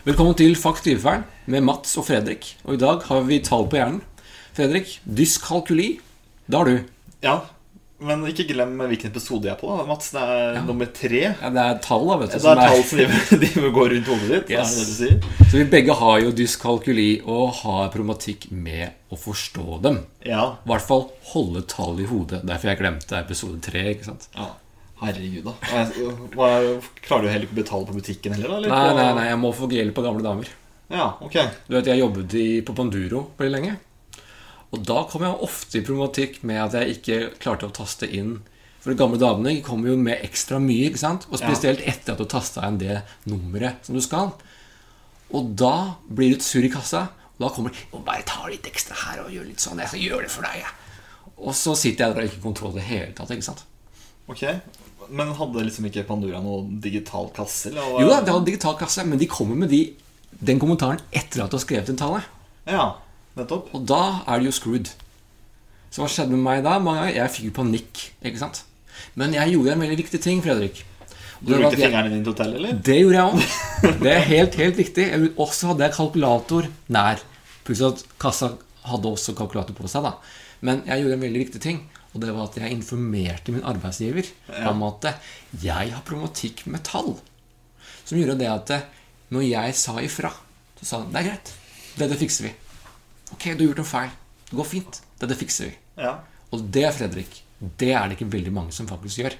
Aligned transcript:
Velkommen 0.00 0.32
til 0.32 0.54
Fakt 0.56 0.86
med 1.50 1.60
Mats 1.66 1.92
og 2.00 2.06
Fredrik. 2.08 2.54
Og 2.64 2.74
i 2.74 2.80
dag 2.80 3.02
har 3.04 3.24
vi 3.28 3.36
tall 3.44 3.66
på 3.68 3.76
hjernen. 3.76 4.00
Fredrik, 4.56 4.94
dyskalkuli. 5.04 6.00
Da 6.50 6.62
har 6.62 6.64
du. 6.70 6.78
Ja, 7.20 7.34
men 8.00 8.22
ikke 8.24 8.46
glem 8.48 8.78
hvilken 8.80 9.10
episode 9.12 9.44
jeg 9.44 9.52
er 9.52 9.60
på. 9.60 9.68
da, 9.76 9.84
Mats, 9.84 10.08
det 10.14 10.22
er 10.22 10.54
Ja. 10.54 10.62
nummer 10.64 10.86
tre. 10.86 11.20
Ja, 11.36 11.50
det 11.50 11.60
er 11.66 11.78
tall, 11.84 12.06
da, 12.08 12.16
vet 12.16 12.30
du. 12.30 12.32
Det 12.32 12.40
som 12.40 12.58
er 12.58 12.68
tall 12.68 12.82
som 12.82 12.98
de, 12.98 13.36
de 13.44 13.60
må 13.60 13.72
gå 13.76 13.84
rundt 13.92 14.06
hodet 14.08 14.30
ditt. 14.30 14.50
Yes. 14.56 14.72
Det 14.72 14.80
det 14.80 14.86
du 14.88 14.96
sier. 14.96 15.44
Så 15.50 15.58
vi 15.58 15.64
begge 15.76 15.94
har 16.00 16.20
jo 16.24 16.32
dyskalkuli 16.32 17.10
og 17.26 17.52
har 17.60 17.92
problematikk 17.92 18.50
med 18.50 18.96
å 19.12 19.20
forstå 19.20 19.82
dem. 19.82 20.00
Ja. 20.24 20.56
I 20.64 20.68
hvert 20.72 20.86
fall 20.88 21.10
holde 21.34 21.66
tall 21.68 22.00
i 22.00 22.06
hodet. 22.08 22.40
Derfor 22.48 22.72
jeg 22.72 22.78
glemte 22.80 23.20
episode 23.20 23.60
tre. 23.60 23.84
ikke 23.92 24.04
sant? 24.08 24.28
ja. 24.34 24.48
Herregud, 25.00 25.46
da. 25.46 25.54
Klarer 26.36 27.24
du 27.24 27.30
heller 27.30 27.46
ikke 27.46 27.56
å 27.56 27.60
betale 27.62 27.88
på 27.88 27.96
butikken 27.96 28.34
heller, 28.36 28.50
da? 28.50 28.56
eller? 28.58 28.72
Nei, 28.72 28.96
nei, 28.98 29.06
nei, 29.16 29.28
jeg 29.30 29.38
må 29.40 29.52
få 29.56 29.68
hjelp 29.72 30.00
av 30.00 30.08
gamle 30.10 30.24
damer. 30.26 30.50
Ja, 30.90 31.06
ok. 31.22 31.36
Du 31.68 31.76
vet, 31.76 31.88
Jeg 31.88 32.02
jobbet 32.02 32.34
i, 32.36 32.48
på 32.66 32.74
Panduro 32.76 33.22
veldig 33.38 33.54
lenge. 33.54 33.76
Og 34.70 34.82
da 34.86 35.04
kom 35.10 35.24
jeg 35.26 35.46
ofte 35.46 35.80
i 35.80 35.84
problematikk 35.86 36.42
med 36.46 36.60
at 36.62 36.76
jeg 36.78 36.98
ikke 36.98 37.20
klarte 37.42 37.70
å 37.70 37.74
taste 37.74 38.06
inn. 38.06 38.36
For 38.80 38.92
de 38.92 38.98
gamle 39.00 39.20
damene 39.20 39.56
kommer 39.64 39.92
jo 39.92 39.96
med 40.00 40.22
ekstra 40.26 40.60
mye, 40.62 40.90
ikke 40.90 41.02
sant? 41.02 41.26
og 41.30 41.40
spesielt 41.40 41.82
etter 41.84 42.14
at 42.14 42.20
du 42.20 42.28
tasta 42.28 42.66
inn 42.68 42.78
det 42.80 43.00
nummeret 43.28 43.88
som 43.88 43.96
du 43.96 44.02
skal. 44.04 44.34
Og 45.36 45.50
da 45.58 45.96
blir 46.08 46.34
det 46.34 46.40
et 46.40 46.46
surr 46.46 46.68
i 46.68 46.72
kassa, 46.72 47.06
og 47.36 47.42
da 47.44 47.50
kommer 47.54 47.74
de 47.74 48.04
bare 48.04 48.26
tar 48.28 48.48
litt 48.52 48.68
ekstra 48.68 48.96
her 49.06 49.24
og 49.24 49.32
gjør 49.32 49.48
litt 49.48 49.64
sånn. 49.64 49.80
Jeg 49.80 49.92
skal 49.94 50.06
gjøre 50.06 50.28
det 50.28 50.32
for 50.36 50.48
deg. 50.48 50.70
Og 51.40 51.56
så 51.56 51.74
sitter 51.78 52.04
jeg 52.06 52.16
der 52.16 52.24
og 52.24 52.30
ikke 52.30 52.44
kontroll 52.44 52.74
i 52.74 52.80
det 52.80 52.88
hele 52.88 53.12
tatt. 53.16 53.32
ikke 53.32 53.48
sant? 53.48 53.66
ok 54.30 54.44
Men 55.10 55.32
hadde 55.38 55.66
liksom 55.66 55.86
ikke 55.88 56.06
Pandora 56.08 56.40
noe 56.44 56.64
digital 56.82 57.30
kasse? 57.34 57.70
Eller? 57.72 58.00
Jo 58.02 58.08
da, 58.10 58.20
det 58.24 58.34
hadde 58.34 58.48
digital 58.48 58.76
kasse, 58.78 59.04
men 59.08 59.20
de 59.20 59.28
kommer 59.30 59.58
med 59.58 59.72
de, 59.72 59.84
den 60.38 60.60
kommentaren 60.62 61.02
etter 61.10 61.44
at 61.44 61.52
du 61.52 61.58
har 61.58 61.64
skrevet 61.64 61.90
en 61.92 61.98
tale. 62.00 62.22
Ja, 62.68 62.84
nettopp. 63.38 63.72
Og 63.76 63.86
da 63.88 64.02
er 64.30 64.40
du 64.40 64.50
jo 64.50 64.54
screwed. 64.54 64.92
Så 65.90 66.04
hva 66.04 66.10
skjedde 66.10 66.36
med 66.36 66.44
meg 66.44 66.62
da? 66.66 66.76
Jeg 67.10 67.34
fikk 67.34 67.48
jo 67.50 67.56
panikk. 67.58 68.04
ikke 68.22 68.42
sant? 68.42 68.62
Men 69.18 69.34
jeg 69.34 69.56
gjorde 69.56 69.74
en 69.74 69.82
veldig 69.82 69.98
viktig 70.04 70.20
ting, 70.22 70.42
Fredrik. 70.44 70.84
Du 71.40 71.54
brukte 71.54 71.78
fingrene 71.80 72.10
dine 72.12 72.22
til 72.22 72.34
hotell, 72.34 72.52
eller? 72.58 72.80
Det 72.84 72.98
gjorde 73.00 73.16
jeg 73.16 73.30
òg. 73.32 73.54
Det 74.04 74.10
er 74.12 74.26
helt, 74.28 74.58
helt 74.60 74.76
viktig. 74.78 75.06
Jeg 75.08 75.30
også 75.40 75.70
hadde 75.72 75.86
jeg 75.86 75.96
kalkulator 75.96 76.68
nær. 76.92 77.22
Plutselig 77.64 77.94
at 77.94 78.18
kassa 78.20 78.52
hadde 78.90 79.12
også 79.14 79.34
kalkulator 79.38 79.76
på 79.76 79.88
seg. 79.90 80.04
da 80.04 80.14
Men 80.66 80.82
jeg 80.86 81.02
gjorde 81.02 81.16
en 81.16 81.24
veldig 81.24 81.42
viktig 81.46 81.62
ting. 81.64 81.80
Og 82.14 82.20
det 82.24 82.32
var 82.34 82.48
at 82.48 82.56
jeg 82.58 82.72
informerte 82.74 83.52
min 83.54 83.62
arbeidsgiver 83.62 84.26
Ja. 84.48 84.70
om 84.72 84.82
at 84.82 85.06
jeg 85.62 85.92
har 85.94 86.02
problematikk 86.02 86.64
med 86.66 86.82
tall. 86.84 87.12
Som 88.04 88.18
gjorde 88.18 88.38
det 88.38 88.48
at 88.50 88.72
når 89.30 89.44
jeg 89.46 89.74
sa 89.78 89.98
ifra, 90.02 90.32
så 90.80 90.84
sa 90.88 90.98
han 91.02 91.12
det 91.12 91.20
er 91.20 91.28
greit. 91.30 91.52
Dette 92.00 92.16
fikser 92.18 92.48
vi. 92.48 92.54
Ok, 93.32 93.44
du 93.54 93.62
har 93.62 93.68
gjort 93.68 93.82
noe 93.84 93.92
feil. 93.92 94.10
Det 94.50 94.56
går 94.58 94.66
fint. 94.66 95.00
Dette 95.20 95.36
fikser 95.38 95.68
vi. 95.70 95.74
Ja. 96.02 96.16
Og 96.50 96.64
det, 96.74 96.88
Fredrik, 96.96 97.42
det 97.78 97.92
er 97.94 98.08
det 98.08 98.16
ikke 98.18 98.32
veldig 98.32 98.52
mange 98.52 98.72
som 98.74 98.88
faktisk 98.90 99.22
gjør. 99.22 99.36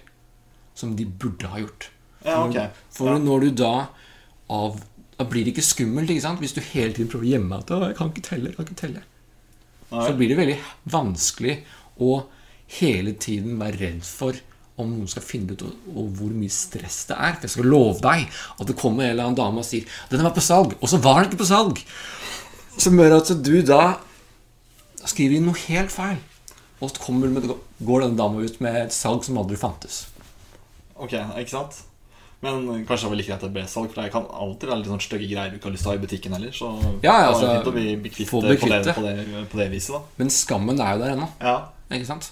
Som 0.79 0.95
de 0.97 1.05
burde 1.05 1.49
ha 1.51 1.59
gjort. 1.59 1.89
Ja, 2.25 2.45
okay. 2.47 2.69
For 2.93 3.19
når 3.19 3.41
du 3.49 3.51
da 3.65 3.89
av 4.51 4.81
Da 5.21 5.25
blir 5.29 5.45
det 5.45 5.53
ikke 5.53 5.65
skummelt 5.67 6.09
ikke 6.09 6.23
sant? 6.25 6.41
hvis 6.41 6.55
du 6.57 6.63
hele 6.65 6.95
tiden 6.95 7.09
prøver 7.13 7.27
å 7.27 7.33
gjemme 7.35 7.59
at 7.59 7.69
'Jeg 7.69 7.97
kan 7.97 8.09
ikke 8.09 8.23
telle', 8.25 8.47
jeg 8.49 8.57
kan 8.57 8.65
ikke 8.65 8.81
telle. 8.81 9.03
Nei. 9.93 10.07
Så 10.07 10.17
blir 10.17 10.29
det 10.29 10.37
veldig 10.39 10.59
vanskelig 10.89 11.65
å 12.01 12.25
hele 12.79 13.17
tiden 13.19 13.59
være 13.61 13.81
redd 13.81 14.07
for 14.07 14.39
om 14.81 14.93
noen 14.95 15.11
skal 15.11 15.25
finne 15.25 15.55
ut 15.55 15.65
og, 15.67 16.05
hvor 16.17 16.31
mye 16.33 16.53
stress 16.53 17.03
det 17.11 17.17
er. 17.17 17.35
For 17.37 17.49
jeg 17.49 17.55
skal 17.57 17.69
love 17.69 17.99
deg 18.05 18.29
at 18.31 18.71
det 18.71 18.79
kommer 18.81 19.05
en 19.05 19.15
eller 19.15 19.29
annen 19.29 19.41
dame 19.41 19.61
og 19.63 19.67
sier 19.69 19.85
'Den 20.11 20.25
var 20.25 20.37
på 20.37 20.45
salg', 20.45 20.77
og 20.81 20.89
så 20.89 21.03
var 21.03 21.21
den 21.21 21.31
ikke 21.31 21.43
på 21.45 21.53
salg. 21.53 21.83
Som 22.79 22.97
gjør 22.97 23.21
at 23.21 23.45
du 23.45 23.63
da 23.63 23.99
skriver 25.05 25.37
inn 25.37 25.47
noe 25.49 25.59
helt 25.69 25.93
feil. 25.93 26.17
Og 26.81 26.91
så 26.91 27.01
kommer, 27.01 27.29
med, 27.29 27.45
går 27.85 28.01
denne 28.01 28.17
dama 28.17 28.41
ut 28.41 28.61
med 28.61 28.87
et 28.87 28.93
salg 28.93 29.25
som 29.25 29.37
aldri 29.37 29.57
fantes. 29.57 30.07
Ok, 30.97 31.13
ikke 31.13 31.51
sant? 31.51 31.85
Men 32.41 32.87
kanskje 32.89 33.05
det 33.05 33.11
var 33.11 33.17
like 33.17 33.29
greit 33.29 33.43
at 33.43 33.43
det 33.45 33.53
ble 33.53 33.67
salg, 33.69 33.91
for 33.93 34.01
det 34.01 34.13
kan 34.13 34.25
alltid 34.33 34.71
være 34.71 34.81
litt 34.81 34.89
sånn 34.89 35.03
stygge 35.05 35.29
greier 35.29 35.51
du 35.53 35.59
ikke 35.59 35.69
har 35.69 35.75
lyst 35.75 35.85
til 35.85 35.91
å 35.91 35.93
ha 35.93 35.99
i 35.99 36.05
butikken 36.07 36.33
heller. 36.33 36.53
Så 36.57 36.71
Ja, 37.05 37.17
ja, 37.21 37.33
det 37.37 37.49
er 37.49 37.57
fint 37.59 37.69
å 37.69 37.75
bli, 37.75 37.87
kvitt 38.09 38.31
på, 38.31 38.41
det, 38.41 38.57
kvitt 38.63 38.85
det. 38.87 38.95
på, 38.97 39.05
det, 39.05 39.45
på 39.53 39.61
det 39.61 39.71
viset, 39.75 39.93
da. 39.99 40.01
Men 40.17 40.33
skammen 40.33 40.81
er 40.81 40.95
jo 40.95 41.03
der 41.05 41.17
ennå. 41.19 41.29
Ja. 41.41 41.57
Ikke 41.93 42.09
sant? 42.09 42.31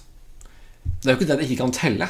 Det 0.99 1.07
er 1.07 1.15
jo 1.15 1.19
ikke 1.19 1.27
det 1.29 1.35
at 1.37 1.43
jeg 1.43 1.51
ikke 1.51 1.63
kan 1.63 1.75
telle. 1.75 2.07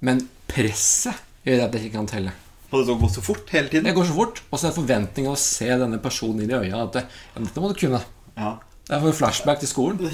Men 0.00 0.22
presset 0.48 1.24
gjør 1.44 1.66
at 1.66 1.74
jeg 1.76 1.88
ikke 1.88 1.98
kan 1.98 2.08
telle. 2.10 2.32
Og 2.68 2.84
det 2.84 2.96
går 3.00 3.12
så 3.12 3.22
fort 3.24 3.48
hele 3.52 3.70
tiden. 3.72 3.86
Det 3.88 3.94
går 3.96 4.08
så 4.08 4.16
fort. 4.16 4.42
Og 4.50 4.58
så 4.58 4.66
er 4.66 4.72
det 4.72 4.78
forventninga 4.78 5.32
å 5.32 5.40
se 5.40 5.68
denne 5.80 6.00
personen 6.04 6.44
inn 6.44 6.52
i 6.52 6.58
øya. 6.58 6.82
At 6.84 6.98
det, 6.98 7.04
ja, 7.08 7.42
dette 7.44 7.62
må 7.64 7.70
du 7.72 7.78
kunne. 7.80 8.00
Ja. 8.36 8.52
Det 8.88 8.96
er 8.96 9.04
for 9.04 9.16
flashback 9.20 9.60
til 9.62 9.70
skolen. 9.70 10.12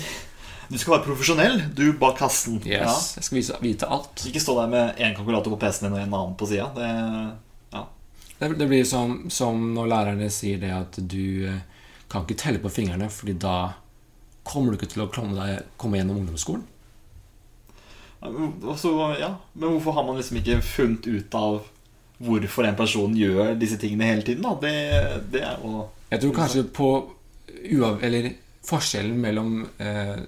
Du 0.70 0.78
skal 0.81 0.94
være 0.94 1.04
profesjonell, 1.04 1.59
du 1.76 1.84
bak 2.00 2.16
kassen. 2.19 2.56
Yes, 2.65 3.15
Jeg 3.19 3.26
skal 3.26 3.38
vise, 3.38 3.59
vite 3.62 3.88
alt. 3.91 4.25
Ikke 4.26 4.42
stå 4.42 4.56
der 4.62 4.71
med 4.72 5.03
én 5.03 5.15
kalkulator 5.16 5.53
på 5.53 5.59
PC-en 5.60 5.91
din 5.91 5.98
og 5.98 6.03
en 6.03 6.16
annen 6.21 6.36
på 6.41 6.48
sida. 6.50 6.71
Det 6.75 6.88
Ja. 7.75 7.84
Det, 8.38 8.59
det 8.59 8.69
blir 8.71 8.84
som, 8.88 9.31
som 9.31 9.60
når 9.76 9.91
lærerne 9.92 10.31
sier 10.32 10.59
det 10.62 10.72
at 10.75 10.98
du 10.98 11.47
eh, 11.50 11.60
kan 12.10 12.25
ikke 12.25 12.38
telle 12.41 12.62
på 12.62 12.72
fingrene, 12.72 13.10
fordi 13.12 13.36
da 13.38 13.75
kommer 14.42 14.72
du 14.72 14.78
ikke 14.78 14.91
til 14.94 15.04
å 15.04 15.10
komme, 15.12 15.36
deg, 15.36 15.69
komme 15.76 16.00
gjennom 16.00 16.22
ungdomsskolen. 16.22 16.65
Og 18.24 19.18
ja. 19.20 19.34
Men 19.54 19.74
hvorfor 19.74 19.96
har 19.98 20.06
man 20.06 20.16
liksom 20.16 20.40
ikke 20.40 20.62
funnet 20.64 21.06
ut 21.06 21.36
av 21.38 21.60
hvorfor 22.24 22.68
en 22.68 22.78
person 22.78 23.16
gjør 23.18 23.54
disse 23.60 23.76
tingene 23.80 24.08
hele 24.12 24.24
tiden? 24.24 24.46
da? 24.46 24.54
Det, 24.62 24.74
det 25.34 25.42
er 25.44 25.60
jo 25.60 25.84
Jeg 26.10 26.22
tror 26.22 26.34
kanskje 26.38 26.64
på 26.72 26.88
uav, 27.74 28.00
Eller 28.04 28.30
forskjellen 28.64 29.18
mellom 29.20 29.64
eh, 29.82 30.20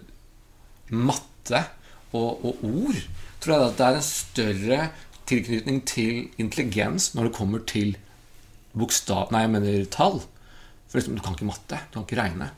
matte 0.92 1.62
og, 2.12 2.44
og 2.44 2.64
ord 2.66 3.00
Tror 3.40 3.54
jeg 3.54 3.70
at 3.70 3.78
det 3.78 3.86
er 3.86 3.98
en 4.00 4.06
større 4.10 4.80
tilknytning 5.26 5.80
til 5.86 6.26
intelligens 6.40 7.12
når 7.14 7.28
det 7.28 7.36
kommer 7.36 7.62
til 7.66 7.96
bokstav... 8.76 9.30
Nei, 9.32 9.44
jeg 9.44 9.52
mener 9.54 9.88
tall. 9.92 10.20
For 10.86 10.98
liksom, 10.98 11.16
du 11.18 11.22
kan 11.24 11.36
ikke 11.36 11.48
matte. 11.48 11.80
Du 11.90 11.98
kan 11.98 12.06
ikke 12.06 12.20
regne. 12.20 12.50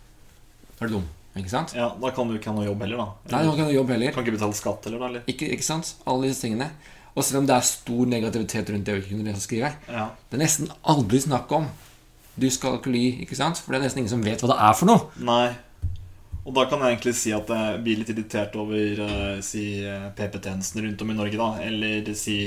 Da 0.77 0.85
er 0.85 0.91
du 0.91 0.99
dum. 0.99 1.09
Ikke 1.39 1.53
sant? 1.53 1.75
Ja, 1.77 1.89
Da 2.01 2.11
kan 2.15 2.29
du 2.29 2.37
ikke 2.39 2.51
ha 2.53 2.57
noe 2.59 2.67
jobb 2.67 2.83
heller, 2.85 2.97
da. 3.03 3.09
Nei, 3.33 3.43
du 3.45 3.51
kan 3.51 3.59
ikke 3.59 3.69
ha 3.71 3.75
jobb 3.79 3.91
heller. 3.95 4.13
Kan 4.15 4.25
ikke 4.27 4.37
betale 4.39 4.59
skatt 4.59 4.85
heller, 4.89 4.99
da? 5.03 5.11
eller? 5.13 5.27
Ikke, 5.31 5.49
ikke 5.55 5.67
sant? 5.67 5.95
Alle 6.07 6.31
disse 6.31 6.45
tingene. 6.47 6.71
Og 7.15 7.25
selv 7.27 7.41
om 7.43 7.47
det 7.49 7.55
er 7.57 7.67
stor 7.67 8.07
negativitet 8.07 8.69
rundt 8.71 8.87
det 8.87 8.95
å 8.95 8.99
ikke 9.01 9.11
kunne 9.15 9.27
lese 9.27 9.41
og 9.43 9.47
skrive, 9.49 9.71
Ja. 9.91 10.09
det 10.31 10.39
er 10.39 10.45
nesten 10.45 10.69
aldri 10.87 11.21
snakk 11.25 11.51
om 11.57 11.67
dyskalkuli, 12.39 13.07
ikke 13.25 13.35
sant? 13.39 13.59
For 13.59 13.73
det 13.75 13.81
er 13.81 13.87
nesten 13.89 14.03
ingen 14.05 14.13
som 14.13 14.23
vet 14.23 14.43
hva 14.45 14.53
det 14.53 14.59
er 14.69 14.77
for 14.79 14.87
noe. 14.91 15.09
Nei. 15.27 15.49
Og 16.47 16.55
da 16.57 16.65
kan 16.71 16.81
jeg 16.81 16.95
egentlig 16.97 17.15
si 17.19 17.33
at 17.37 17.51
jeg 17.53 17.81
blir 17.85 17.99
litt 18.01 18.13
irritert 18.15 18.55
over 18.57 19.03
uh, 19.05 19.41
si 19.45 19.83
eh, 19.85 20.07
PP-tjenesten 20.17 20.81
rundt 20.85 21.03
om 21.05 21.11
i 21.13 21.17
Norge, 21.19 21.37
da. 21.37 21.49
Eller 21.61 22.07
si 22.17 22.39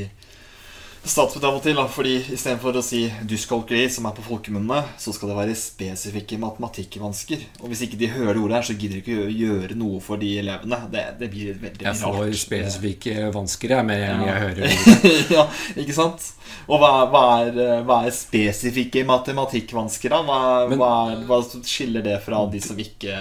Og 1.01 1.61
til, 1.63 1.73
da. 1.75 1.87
Fordi 1.89 2.11
istedenfor 2.35 2.77
å 2.77 2.81
si 2.85 2.99
dyskalkuli, 3.27 3.87
som 3.89 4.05
er 4.05 4.13
på 4.13 4.21
folkemunne, 4.21 4.83
så 5.01 5.09
skal 5.15 5.31
det 5.31 5.37
være 5.39 5.55
spesifikke 5.57 6.37
matematikkvansker. 6.41 7.41
Og 7.63 7.71
hvis 7.71 7.81
ikke 7.87 7.97
de 7.97 8.09
hører 8.13 8.37
det 8.37 8.43
ordet 8.43 8.57
her, 8.59 8.67
så 8.69 8.75
gidder 8.77 8.99
de 8.99 9.01
ikke 9.01 9.23
å 9.25 9.31
gjøre 9.33 9.77
noe 9.81 10.01
for 10.05 10.21
de 10.21 10.29
elevene. 10.43 10.77
Det, 10.93 11.05
det 11.19 11.31
blir 11.33 11.57
veldig 11.63 11.87
Jeg 11.87 11.99
får 12.03 12.19
rart. 12.19 12.37
spesifikke 12.43 13.15
vansker 13.33 13.73
jeg, 13.75 13.87
med 13.89 14.05
en 14.05 14.21
gang 14.21 14.29
jeg 14.29 14.45
hører 14.45 14.63
ordet. 14.69 15.33
ja, 15.33 15.47
ikke 15.81 15.97
sant? 15.97 16.29
Og 16.69 16.77
hva, 16.83 16.91
hva, 17.09 17.25
er, 17.47 17.59
hva 17.89 17.99
er 18.05 18.15
spesifikke 18.15 19.03
matematikkvansker, 19.09 20.13
da? 20.13 20.21
Hva, 20.29 20.39
Men- 20.69 20.79
hva, 20.85 20.93
hva 21.25 21.41
skiller 21.65 22.05
det 22.05 22.19
fra 22.23 22.45
de 22.53 22.61
som 22.61 22.77
ikke, 22.77 23.17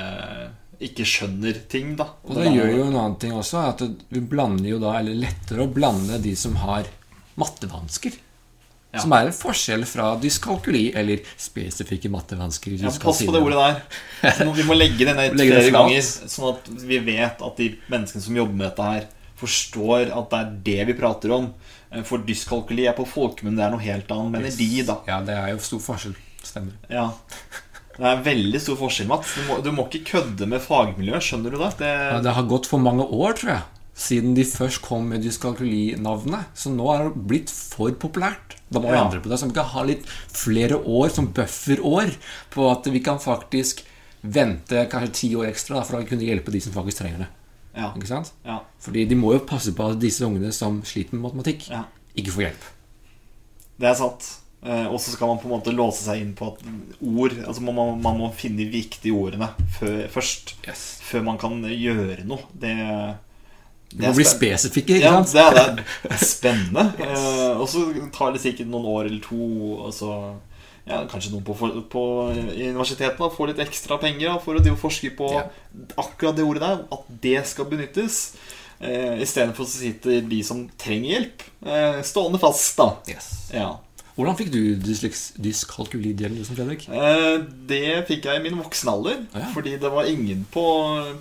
ikke 0.85 1.09
skjønner 1.09 1.65
ting, 1.73 1.95
da? 1.97 2.11
Og 2.29 2.37
det 2.37 2.53
gjør 2.53 2.73
jo 2.77 2.87
en 2.91 3.01
annen 3.01 3.19
ting 3.25 3.33
også, 3.41 3.65
at 3.73 3.89
vi 4.12 4.21
blander 4.21 4.69
jo 4.75 4.85
da, 4.85 4.99
eller 5.01 5.17
lettere 5.25 5.65
å 5.65 5.73
blande 5.73 6.21
de 6.21 6.37
som 6.37 6.61
har 6.61 6.85
mattevansker. 7.39 8.17
Ja. 8.91 8.99
Som 9.05 9.13
er 9.15 9.29
en 9.29 9.35
forskjell 9.37 9.85
fra 9.87 10.17
dyskalkuli 10.19 10.89
eller 10.99 11.21
spesifikke 11.39 12.11
mattevansker. 12.11 12.75
Ja, 12.81 12.91
pass 12.91 13.21
på 13.23 13.31
det 13.31 13.43
ordet 13.47 13.61
der. 13.62 14.49
Vi 14.59 14.65
må 14.67 14.75
legge 14.75 15.06
det 15.06 15.15
ned 15.15 15.37
det 15.38 15.47
flere 15.47 15.62
flat. 15.69 15.77
ganger, 15.77 16.03
sånn 16.35 16.49
at 16.56 16.71
vi 16.91 16.99
vet 17.06 17.44
at 17.47 17.61
de 17.62 17.69
menneskene 17.93 18.25
som 18.25 18.41
jobber 18.41 18.59
med 18.59 18.67
dette 18.67 18.88
her, 18.88 19.06
forstår 19.41 20.11
at 20.11 20.32
det 20.35 20.41
er 20.41 20.50
det 20.67 20.88
vi 20.91 20.97
prater 20.99 21.32
om. 21.38 21.47
Eh, 21.94 22.03
For 22.05 22.19
dyskalkuli 22.27 22.88
er 22.91 22.97
på 22.99 23.06
folkemunne, 23.09 23.56
det 23.61 23.65
er 23.69 23.73
noe 23.76 23.85
helt 23.87 24.11
annet, 24.12 24.35
mener 24.35 24.59
de, 24.59 24.69
da. 24.91 24.99
Ja, 25.09 25.21
det 25.25 25.38
er 25.38 25.55
jo 25.55 25.62
stor 25.65 25.81
forskjell. 25.87 26.19
Stemmer. 26.44 26.75
Ja. 26.91 27.06
Det 27.94 28.09
er 28.11 28.21
veldig 28.26 28.61
stor 28.65 28.76
forskjell, 28.81 29.09
Mats. 29.11 29.33
Du 29.38 29.47
må, 29.49 29.61
du 29.65 29.71
må 29.76 29.87
ikke 29.87 30.03
kødde 30.17 30.47
med 30.50 30.62
fagmiljøet, 30.65 31.25
skjønner 31.25 31.55
du 31.55 31.59
det? 31.62 31.71
det 31.81 31.94
Ja, 31.94 32.19
det 32.26 32.35
har 32.37 32.50
gått 32.50 32.67
for 32.69 32.83
mange 32.83 33.05
år, 33.06 33.38
tror 33.38 33.55
jeg, 33.55 33.65
siden 34.00 34.32
de 34.35 34.44
først 34.49 34.81
kom 34.82 35.08
med 35.12 35.20
dyskalkuli-navnet. 35.26 36.47
Så 36.56 36.73
nå 36.73 36.87
er 36.94 37.08
det 37.11 37.26
blitt 37.29 37.50
for 37.52 37.93
populært. 38.00 38.56
Da 38.70 38.81
må 38.81 38.88
vi 38.91 38.97
Ja. 38.97 39.05
andre 39.05 39.20
på 39.20 39.29
det. 39.29 39.38
Så 39.38 39.47
vi 39.49 39.55
kan 39.55 39.64
ha 39.67 39.82
litt 39.85 40.06
flere 40.32 40.79
år 40.85 41.11
som 41.11 41.29
bufferår 41.32 42.14
på 42.50 42.70
at 42.70 42.85
vi 42.87 43.00
kan 43.00 43.19
faktisk 43.19 43.82
vente 44.23 44.87
kanskje 44.91 45.12
ti 45.12 45.29
år 45.37 45.49
ekstra 45.50 45.76
da, 45.81 45.82
for 45.82 46.00
å 46.00 46.06
kunne 46.08 46.23
hjelpe 46.25 46.50
de 46.52 46.61
som 46.61 46.73
faktisk 46.73 46.99
trenger 47.02 47.19
det. 47.25 47.29
ja. 47.76 47.93
Ikke 47.94 48.06
sant? 48.06 48.32
ja. 48.44 48.61
Fordi 48.81 49.06
de 49.08 49.14
må 49.17 49.32
jo 49.32 49.41
passe 49.47 49.73
på 49.73 49.91
at 49.91 49.99
disse 50.00 50.20
ungene 50.26 50.52
som 50.52 50.82
sliter 50.82 51.14
med 51.14 51.23
matematikk, 51.32 51.69
Ja. 51.70 51.85
ikke 52.17 52.31
får 52.32 52.43
hjelp. 52.50 52.64
Det 53.81 53.88
er 53.88 53.94
sant. 53.94 54.37
Eh, 54.62 54.87
og 54.93 54.99
så 55.00 55.11
skal 55.14 55.26
man 55.29 55.38
på 55.38 55.44
en 55.49 55.58
måte 55.61 55.73
låse 55.75 56.02
seg 56.05 56.20
inn 56.20 56.35
på 56.35 56.52
at 56.52 56.58
ord 57.02 57.32
Altså 57.47 57.62
man, 57.62 57.75
man, 57.75 58.02
man 58.02 58.19
må 58.19 58.35
finne 58.35 58.58
de 58.58 58.67
viktige 58.69 59.14
ordene 59.17 59.49
før, 59.79 60.06
først. 60.12 60.52
Yes. 60.69 61.00
Før 61.02 61.23
man 61.25 61.38
kan 61.38 61.62
gjøre 61.62 62.26
noe. 62.26 62.41
Det, 62.52 63.17
Du 63.90 64.04
må 64.06 64.12
bli 64.14 64.25
spesifikk, 64.25 64.87
spesifikke, 64.87 65.00
sant? 65.02 65.32
Ja, 65.34 65.48
det 65.50 65.62
er, 65.64 65.81
det 66.04 66.12
er 66.14 66.22
spennende. 66.22 66.84
Eh, 67.02 67.58
og 67.58 67.66
så 67.69 67.82
tar 68.14 68.37
det 68.37 68.42
sikkert 68.44 68.70
noen 68.70 68.87
år 68.87 69.08
eller 69.10 69.20
to, 69.25 69.40
og 69.82 69.90
så 69.96 70.12
ja, 70.87 71.02
Kanskje 71.10 71.32
noen 71.34 71.44
på, 71.46 71.56
på 71.92 72.04
universitetene 72.54 73.31
får 73.34 73.50
litt 73.50 73.60
ekstra 73.66 73.98
penger 74.02 74.31
da, 74.32 74.38
for 74.42 74.58
å 74.58 74.76
forske 74.81 75.10
på 75.19 75.28
Ja. 75.34 75.42
akkurat 76.00 76.38
det 76.38 76.46
ordet 76.46 76.62
der. 76.64 76.81
At 76.94 77.10
det 77.22 77.42
skal 77.50 77.69
benyttes. 77.70 78.20
Eh, 78.81 79.20
Istedenfor 79.20 79.66
så 79.69 79.82
sitter 79.82 80.22
de 80.25 80.40
som 80.46 80.62
trenger 80.81 81.10
hjelp, 81.19 81.42
eh, 81.66 82.00
stående 82.06 82.40
fast, 82.40 82.78
da. 82.81 82.88
Yes. 83.10 83.28
Ja. 83.52 83.75
Hvordan 84.17 84.37
fikk 84.37 84.51
du 84.53 84.61
dyskalkulidiagnosen, 85.41 86.57
Fredrik? 86.57 86.87
Eh, 86.91 87.37
det 87.71 88.07
fikk 88.09 88.27
jeg 88.29 88.41
i 88.41 88.43
min 88.45 88.59
voksen 88.59 88.91
alder. 88.93 89.23
Ja. 89.33 89.47
Fordi 89.55 89.77
det 89.81 89.93
var 89.93 90.09
ingen 90.11 90.43
på, 90.53 90.65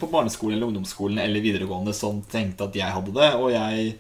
på 0.02 0.10
barneskolen 0.12 0.58
eller 0.58 0.72
ungdomsskolen 0.72 1.22
eller 1.22 1.44
videregående 1.44 1.94
som 1.96 2.24
tenkte 2.32 2.68
at 2.68 2.80
jeg 2.80 2.96
hadde 2.96 3.14
det. 3.16 3.30
Og 3.38 3.54
jeg, 3.54 3.94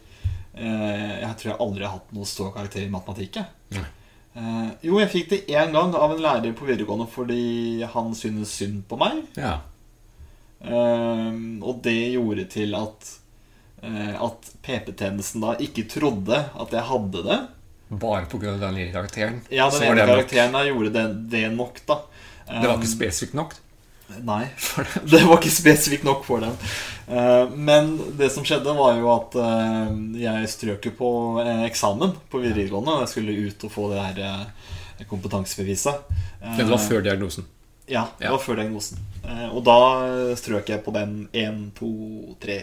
eh, 0.57 1.13
jeg 1.21 1.37
tror 1.39 1.51
jeg 1.51 1.61
aldri 1.67 1.85
har 1.85 1.95
hatt 1.99 2.11
noe 2.17 2.29
ståkarakter 2.29 2.85
i 2.85 2.91
matematikk. 2.91 3.39
Eh, 3.77 4.67
jo, 4.87 4.97
jeg 5.03 5.11
fikk 5.13 5.29
det 5.35 5.41
én 5.53 5.73
gang 5.75 5.93
av 5.95 6.15
en 6.15 6.23
lærer 6.25 6.55
på 6.57 6.67
videregående 6.67 7.07
fordi 7.13 7.85
han 7.93 8.11
syntes 8.17 8.57
synd 8.57 8.83
på 8.89 8.99
meg. 8.99 9.21
Ja. 9.39 9.59
Eh, 10.59 11.39
og 11.61 11.79
det 11.85 11.99
gjorde 12.17 12.49
til 12.51 12.75
at 12.79 13.15
At 13.79 14.49
PP-tjenesten 14.59 15.39
da 15.39 15.53
ikke 15.63 15.85
trodde 15.87 16.35
at 16.35 16.73
jeg 16.75 16.83
hadde 16.83 17.21
det. 17.23 17.37
Bare 17.89 18.25
pga. 18.29 18.51
den 18.61 18.75
lille 18.75 18.91
karakteren? 18.93 19.41
Ja, 19.49 19.69
den 19.69 19.81
ene 19.83 19.95
nok. 20.05 20.07
karakteren 20.15 20.51
der 20.53 20.67
gjorde 20.69 20.89
det, 20.93 21.05
det 21.31 21.51
nok, 21.55 21.79
da. 21.89 22.01
Det 22.49 22.67
var 22.67 22.75
Um, 22.75 22.81
ikke 22.81 22.91
spesifikt 22.91 23.33
nok? 23.37 23.55
Nei, 24.25 24.45
det 25.11 25.19
var 25.25 25.37
ikke 25.37 25.51
spesifikt 25.53 26.03
nok 26.03 26.23
for 26.25 26.41
dem. 26.41 26.55
Uh, 27.09 27.49
Men 27.55 27.91
det 28.17 28.31
som 28.33 28.45
skjedde, 28.45 28.73
var 28.77 28.95
jo 28.97 29.09
at 29.13 29.35
uh, 29.37 29.91
jeg 30.17 30.49
strøk 30.49 30.85
jo 30.89 30.91
på 30.97 31.09
eh, 31.43 31.63
eksamen 31.67 32.13
på 32.29 32.41
videregående. 32.41 32.89
og 32.95 33.03
Jeg 33.05 33.11
skulle 33.13 33.37
ut 33.49 33.63
og 33.65 33.71
få 33.73 33.89
det 33.93 34.01
her 34.01 34.21
uh, 34.41 35.05
kompetansebeviset. 35.09 36.05
Eh, 36.41 36.57
Det 36.57 36.65
var 36.69 36.77
før 36.81 37.01
diagnosen. 37.05 37.45
Ja, 37.89 38.07
det 38.19 38.25
Ja. 38.25 38.31
var 38.31 38.39
før 38.39 38.55
diagnosen. 38.61 38.97
Og 39.53 39.63
da 39.65 39.77
strøk 40.37 40.69
jeg 40.69 40.83
på 40.85 40.91
den 40.93 41.27
én, 41.33 41.71
to, 41.77 41.89
tre, 42.41 42.57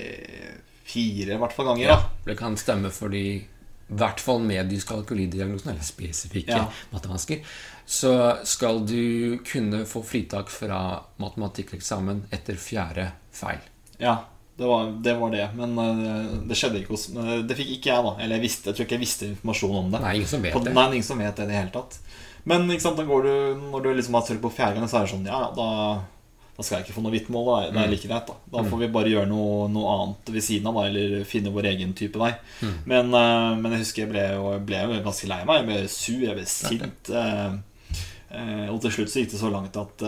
fire 0.87 1.35
i 1.35 1.39
hvert 1.39 1.53
fall 1.55 1.67
ganger. 1.67 1.87
Ja, 1.89 1.97
det 2.27 2.37
kan 2.39 2.57
stemme 2.57 2.91
fordi 2.91 3.45
i 3.87 3.95
hvert 4.01 4.21
fall 4.21 4.41
med 4.43 4.67
dyskalkulidiagnosen, 4.73 5.71
eller 5.71 5.83
spesifikke 5.87 6.51
Ja. 6.57 6.65
mattevansker, 6.91 7.45
så 7.87 8.15
skal 8.45 8.81
du 8.87 9.39
kunne 9.47 9.85
få 9.87 10.03
fritak 10.03 10.51
fra 10.51 11.03
matematikkeksamen 11.23 12.25
etter 12.35 12.59
fjerde 12.59 13.13
feil. 13.31 13.63
Ja, 13.99 14.17
det 14.59 14.67
var 14.67 14.91
det. 14.91 15.15
Var 15.21 15.31
det. 15.31 15.49
Men 15.55 15.79
uh, 15.79 16.35
det 16.49 16.57
skjedde 16.59 16.81
ikke 16.81 16.95
hos 16.97 17.09
eh, 17.13 17.43
Det 17.47 17.57
fikk 17.59 17.75
ikke 17.77 17.91
jeg, 17.93 18.05
da. 18.09 18.13
Eller 18.19 18.37
jeg, 18.41 18.43
visste, 18.49 18.71
jeg 18.71 18.77
tror 18.79 18.87
ikke 18.89 18.97
jeg 18.97 19.05
visste 19.05 19.29
informasjon 19.31 19.77
om 19.85 19.91
det. 19.93 20.01
Nei, 20.03 20.15
ingen 20.17 20.29
som 20.33 20.43
vet 20.43 20.57
På, 20.57 20.65
det. 20.65 20.75
nei, 20.75 20.87
ingen 20.97 21.07
som 21.07 21.23
vet 21.23 21.37
det 21.37 21.47
i 21.47 21.51
det 21.53 21.59
hele 21.61 21.75
tatt. 21.75 21.99
Men 22.47 22.67
sant, 22.81 22.97
du, 22.99 23.33
når 23.71 23.83
du 23.85 23.89
liksom 23.95 24.15
har 24.19 24.27
søkt 24.27 24.43
på 24.43 24.53
fjerde 24.55 24.81
gang, 24.81 24.89
så 24.91 25.01
er 25.01 25.07
det 25.07 25.13
sånn 25.15 25.27
Ja, 25.29 25.41
ja, 25.47 25.51
da, 25.57 25.69
da 26.57 26.65
skal 26.65 26.79
jeg 26.79 26.87
ikke 26.87 26.95
få 26.97 27.03
noe 27.05 27.13
vitnemål. 27.13 27.47
Da. 27.47 27.57
Det 27.75 27.81
er 27.85 27.91
like 27.93 28.09
greit. 28.09 28.27
Da 28.31 28.35
Da 28.57 28.63
får 28.71 28.79
vi 28.81 28.87
bare 28.95 29.11
gjøre 29.13 29.29
noe, 29.29 29.69
noe 29.69 29.91
annet 29.93 30.31
ved 30.33 30.43
siden 30.47 30.67
av, 30.71 30.75
da, 30.79 30.87
eller 30.89 31.25
finne 31.29 31.53
vår 31.53 31.69
egen 31.75 31.93
type 31.95 32.17
vei. 32.19 32.31
Men, 32.89 33.13
eh, 33.13 33.57
men 33.61 33.73
jeg 33.77 33.83
husker 33.85 34.03
jeg 34.07 34.11
ble, 34.15 34.23
jo, 34.35 34.47
jeg 34.55 34.65
ble 34.71 34.81
jo 34.87 35.03
ganske 35.05 35.29
lei 35.29 35.41
meg. 35.45 35.59
Jeg 35.61 35.67
ble 35.69 35.89
sur, 35.93 36.21
jeg 36.25 36.35
ble 36.39 36.47
sint. 36.49 37.11
eh, 37.13 37.53
eh, 38.31 38.67
og 38.73 38.81
til 38.87 38.91
slutt 38.97 39.13
så 39.13 39.21
gikk 39.21 39.33
det 39.37 39.41
så 39.45 39.51
langt 39.53 39.77
at 39.77 40.07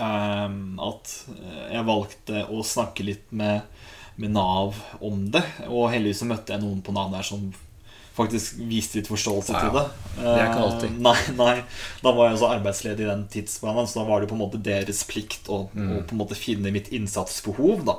At 0.00 1.14
jeg 1.72 1.84
valgte 1.86 2.44
å 2.50 2.62
snakke 2.66 3.04
litt 3.06 3.32
med, 3.32 3.62
med 4.16 4.30
Nav 4.34 4.78
om 5.00 5.30
det. 5.30 5.42
Og 5.68 5.90
heldigvis 5.92 6.22
så 6.22 6.28
møtte 6.30 6.54
jeg 6.54 6.62
noen 6.62 6.82
på 6.82 6.92
Nav 6.94 7.10
der 7.12 7.22
som 7.26 7.50
faktisk 8.16 8.58
viste 8.68 8.98
litt 8.98 9.08
forståelse 9.08 9.52
Ja, 9.54 9.60
til 9.62 9.70
det. 9.76 9.84
Det 10.18 10.26
er 10.34 10.48
ikke 10.50 10.64
alltid. 10.66 10.90
Uh, 10.90 11.00
Nei, 11.06 11.20
nei, 11.38 11.62
Da 12.02 12.12
var 12.12 12.26
jeg 12.28 12.36
også 12.36 12.48
arbeidsledig 12.56 13.04
i 13.06 13.08
den 13.08 13.22
tidsplanen, 13.32 13.86
så 13.88 14.00
da 14.00 14.04
var 14.08 14.20
det 14.20 14.28
på 14.28 14.34
en 14.36 14.42
måte 14.42 14.60
deres 14.62 15.04
plikt 15.08 15.46
å, 15.48 15.60
Mm. 15.70 15.92
å 15.94 16.02
på 16.08 16.12
en 16.16 16.18
måte 16.20 16.36
finne 16.36 16.72
mitt 16.74 16.90
innsatsbehov, 16.92 17.84
da. 17.86 17.94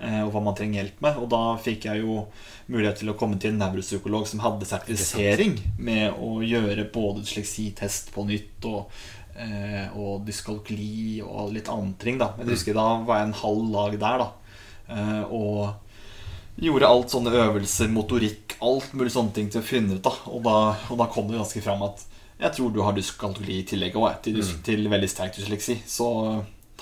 eh, 0.00 0.22
Og 0.24 0.32
hva 0.32 0.42
man 0.44 0.54
trenger 0.54 0.82
hjelp 0.84 1.02
med. 1.02 1.16
Og 1.18 1.28
da 1.28 1.42
fikk 1.60 1.84
jeg 1.90 2.00
jo 2.04 2.26
mulighet 2.68 2.98
til 3.02 3.10
å 3.10 3.16
komme 3.18 3.38
til 3.40 3.50
en 3.50 3.58
nevropsykolog 3.58 4.26
som 4.28 4.40
hadde 4.40 4.64
sertifisering 4.68 5.58
med 5.78 6.12
å 6.14 6.38
gjøre 6.44 6.90
både 6.92 7.22
dysleksitest 7.24 8.12
på 8.14 8.24
nytt 8.28 8.64
og, 8.64 8.90
eh, 9.36 9.88
og 9.96 10.24
dyskalkuli 10.26 11.20
og 11.26 11.52
litt 11.52 11.68
andre 11.68 11.98
ting, 11.98 12.18
da. 12.18 12.32
Men 12.38 12.46
jeg 12.46 12.56
husker 12.56 12.74
da 12.74 12.88
var 13.04 13.18
jeg 13.18 13.26
en 13.28 13.40
halv 13.42 13.72
dag 13.72 13.98
der, 14.00 14.18
da. 14.18 14.30
Og 15.30 15.74
gjorde 16.60 16.90
alt 16.90 17.14
sånne 17.14 17.32
øvelser, 17.44 17.90
motorikk, 17.92 18.56
alt 18.64 18.92
mulig 18.98 19.14
sånne 19.14 19.34
ting 19.36 19.50
til 19.52 19.62
å 19.62 19.66
finne 19.66 19.98
ut. 19.98 20.02
da 20.02 20.14
Og 20.26 20.42
da, 20.42 20.56
og 20.90 20.98
da 20.98 21.06
kom 21.12 21.28
det 21.30 21.38
ganske 21.38 21.62
fram 21.64 21.84
at 21.86 22.04
jeg 22.38 22.54
tror 22.54 22.70
du 22.70 22.82
har 22.86 22.94
dyskalkuli 22.94 23.60
i 23.60 23.66
tillegg 23.66 23.96
òg, 23.98 24.20
til, 24.22 24.38
mm. 24.38 24.62
til 24.66 24.86
veldig 24.90 25.10
sterk 25.10 25.34
dysleksi. 25.34 25.80
Så 25.86 26.06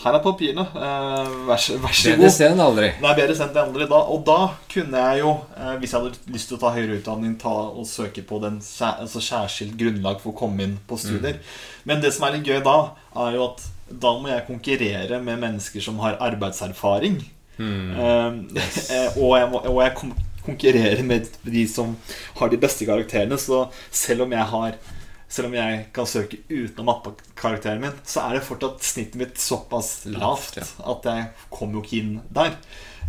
her 0.02 0.12
er 0.18 0.20
papirene. 0.20 0.66
Eh, 0.76 1.30
vær, 1.48 1.56
så- 1.56 1.78
god. 1.80 1.88
Bedre 1.88 2.28
god. 2.28 2.40
enn 2.50 2.60
aldri. 2.60 2.88
Er 2.88 3.14
bedre 3.16 3.36
sendt 3.36 3.56
enn 3.56 3.70
aldri 3.70 3.86
da. 3.88 4.00
Og 4.12 4.24
da 4.26 4.50
kunne 4.68 4.92
jeg 4.98 5.20
jo, 5.20 5.30
eh, 5.56 5.76
hvis 5.80 5.92
jeg 5.92 6.02
hadde 6.02 6.34
lyst 6.34 6.48
til 6.48 6.58
å 6.58 6.60
ta 6.60 6.72
høyere 6.74 6.98
utdanning, 7.00 7.38
ta 7.40 7.48
og 7.48 7.86
søke 7.86 8.22
på 8.22 8.40
den 8.42 8.60
sær, 8.60 9.00
altså 9.00 9.22
særskilt 9.24 9.76
grunnlag 9.76 10.20
for 10.20 10.32
å 10.32 10.36
komme 10.36 10.60
inn 10.62 10.78
på 10.86 10.98
studier. 10.98 11.40
Men 11.84 12.02
det 12.02 12.12
som 12.12 12.28
er 12.28 12.36
litt 12.36 12.44
gøy 12.46 12.62
da, 12.62 12.90
er 13.16 13.32
jo 13.32 13.48
at 13.48 13.64
da 13.88 14.18
må 14.18 14.28
jeg 14.28 14.46
konkurrere 14.46 15.22
med 15.22 15.40
mennesker 15.40 15.80
som 15.80 15.98
har 15.98 16.18
arbeidserfaring. 16.20 17.24
Eh, 18.96 19.16
og 19.18 19.32
jeg, 19.38 19.48
må, 19.52 19.62
og 19.64 19.80
jeg 19.82 19.94
kon- 19.98 20.16
konkurrerer 20.46 21.02
med 21.06 21.26
de 21.44 21.64
som 21.70 21.96
har 22.38 22.52
de 22.52 22.58
beste 22.62 22.86
karakterene. 22.86 23.38
Så 23.40 23.64
selv 23.90 24.26
om 24.26 24.32
jeg 24.36 24.46
har 24.52 24.76
selv 25.28 25.48
om 25.48 25.54
jeg 25.58 25.86
kan 25.90 26.06
søke 26.06 26.38
utenom 26.46 26.86
mappekarakteren 26.86 27.80
min, 27.82 27.96
så 28.06 28.28
er 28.28 28.36
det 28.36 28.44
fortsatt 28.46 28.84
snittet 28.86 29.16
mitt 29.18 29.40
såpass 29.42 30.04
Lavt, 30.06 30.60
at 30.62 31.08
jeg 31.10 31.24
kommer 31.50 31.80
jo 31.80 31.82
ikke 31.82 31.96
inn 31.98 32.12
der. 32.30 32.52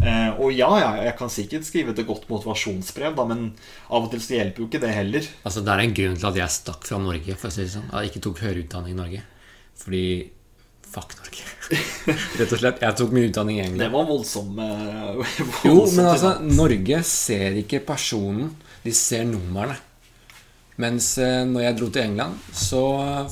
Eh, 0.01 0.31
og 0.41 0.49
ja, 0.53 0.69
ja, 0.81 0.89
jeg 1.05 1.13
kan 1.19 1.29
sikkert 1.29 1.67
skrive 1.69 1.93
et 1.93 2.01
godt 2.09 2.25
motivasjonsbrev, 2.29 3.13
da, 3.17 3.25
men 3.29 3.43
av 3.91 4.07
og 4.07 4.09
til 4.15 4.23
så 4.25 4.33
hjelper 4.39 4.63
jo 4.63 4.67
ikke 4.71 4.81
det 4.81 4.95
heller. 4.97 5.29
Altså, 5.45 5.61
det 5.61 5.75
er 5.75 5.83
en 5.85 5.93
grunn 6.01 6.17
til 6.17 6.29
at 6.31 6.41
jeg 6.41 6.55
stakk 6.57 6.89
fra 6.89 6.99
Norge. 7.05 7.37
For 7.37 7.51
å 7.51 7.53
si 7.53 7.63
det 7.67 7.73
sånn. 7.75 7.87
At 7.93 8.01
jeg 8.07 8.11
ikke 8.15 8.23
tok 8.27 8.41
høyere 8.47 8.63
utdanning 8.65 8.97
i 8.97 8.99
Norge. 9.03 9.21
Fordi 9.77 10.03
Fuck 10.93 11.17
Norge. 11.19 11.43
Rett 12.39 12.53
og 12.53 12.61
slett. 12.61 12.79
Jeg 12.83 12.95
tok 12.99 13.11
min 13.15 13.27
utdanning 13.27 13.59
i 13.59 13.65
England. 13.65 13.83
Det 13.83 13.89
var 13.93 14.07
voldsomt 14.07 14.61
Jo, 15.67 15.75
men 15.97 16.05
altså. 16.07 16.37
Norge 16.47 17.01
ser 17.07 17.59
ikke 17.63 17.81
personen, 17.87 18.53
de 18.85 18.93
ser 18.95 19.27
numrene. 19.27 19.75
Mens 20.77 21.15
eh, 21.17 21.41
når 21.49 21.63
jeg 21.63 21.77
dro 21.79 21.87
til 21.89 22.03
England, 22.05 22.35
så 22.53 22.81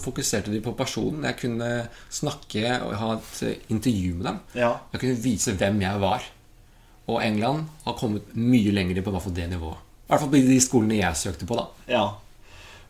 fokuserte 0.01 0.49
de 0.49 0.63
på 0.65 0.73
personen. 0.77 1.27
Jeg 1.29 1.37
kunne 1.43 1.69
snakke 2.09 2.63
og 2.81 2.95
ha 2.97 3.11
et 3.19 3.41
eh, 3.45 3.59
intervju 3.75 4.15
med 4.17 4.25
dem. 4.31 4.39
Ja. 4.57 4.71
Jeg 4.95 5.03
kunne 5.03 5.19
vise 5.27 5.53
hvem 5.59 5.77
jeg 5.85 6.01
var. 6.01 6.25
Og 7.05 7.19
England 7.21 7.67
har 7.85 7.97
kommet 7.99 8.31
mye 8.33 8.73
lenger 8.73 9.03
på 9.05 9.13
hvert 9.13 9.27
fall 9.27 9.35
det 9.37 9.45
nivået. 9.51 9.77
I 9.77 10.09
hvert 10.09 10.23
fall 10.23 10.31
på 10.33 10.41
de 10.49 10.57
skolene 10.61 10.97
jeg 10.97 11.21
søkte 11.21 11.45
på. 11.49 11.57
da 11.59 11.93
Ja. 11.93 12.05